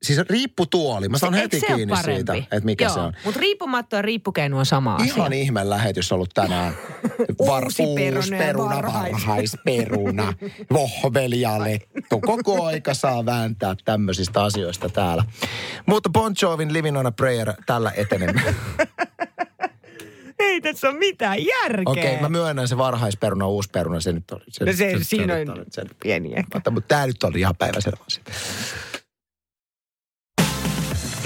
Siis 0.02 0.18
riipputuoli. 0.18 1.08
Mä 1.08 1.18
saan 1.18 1.34
Se- 1.34 1.40
heti 1.40 1.60
kiinni 1.60 1.96
siitä, 2.04 2.34
että 2.34 2.60
mikä 2.64 2.84
Joo, 2.84 2.94
se 2.94 3.00
on. 3.00 3.12
Mutta 3.24 3.40
riippumatto 3.40 3.96
ja 3.96 4.02
riippukeinu 4.02 4.58
on 4.58 4.66
sama 4.66 4.94
asia. 4.94 5.14
Ihan 5.14 5.32
ihme 5.32 5.70
lähetys 5.70 6.12
ollut 6.12 6.30
tänään. 6.34 6.74
Uusi 7.38 7.82
peruna 8.38 8.76
varhais. 8.76 9.12
varhaisperuna, 9.12 10.34
vohveli 10.72 11.40
ja 11.40 11.58
lettu. 11.58 12.20
Koko 12.20 12.64
aika 12.64 12.94
saa 12.94 13.26
vääntää 13.26 13.74
tämmöisistä 13.84 14.42
asioista 14.42 14.88
täällä. 14.88 15.24
Mutta 15.86 16.10
Bon 16.10 16.34
Jovin 16.42 16.72
Living 16.72 16.98
on 16.98 17.06
a 17.06 17.12
Prayer 17.12 17.52
tällä 17.66 17.92
etenemme. 17.96 18.42
Ei 20.42 20.60
tässä 20.60 20.88
ole 20.88 20.98
mitään 20.98 21.38
järkeä. 21.46 21.82
Okei, 21.86 22.04
okay, 22.10 22.20
mä 22.20 22.28
myönnän 22.28 22.68
se 22.68 22.76
varhaisperuna, 22.78 23.46
uusperuna, 23.46 24.00
se 24.00 24.12
nyt 24.12 24.30
oli. 24.30 24.44
Se, 24.48 24.64
No 24.64 24.72
se, 24.72 24.94
siinä 25.02 25.34
nyt 25.34 25.48
on 25.48 25.58
oli- 25.58 25.64
se, 25.70 25.82
pieni 26.02 26.28
ehkä. 26.28 26.56
mutta, 26.56 26.70
mutta 26.70 26.88
tämä 26.88 27.06
nyt 27.06 27.22
oli 27.22 27.40
ihan 27.40 27.56
päiväselvä 27.56 27.96
asia. 28.06 28.24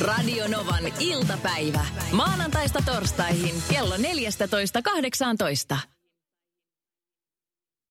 Radio 0.00 0.48
Novan 0.48 0.84
iltapäivä. 1.00 1.86
Maanantaista 2.12 2.82
torstaihin 2.86 3.54
kello 3.70 3.96
14.18. 3.96 5.76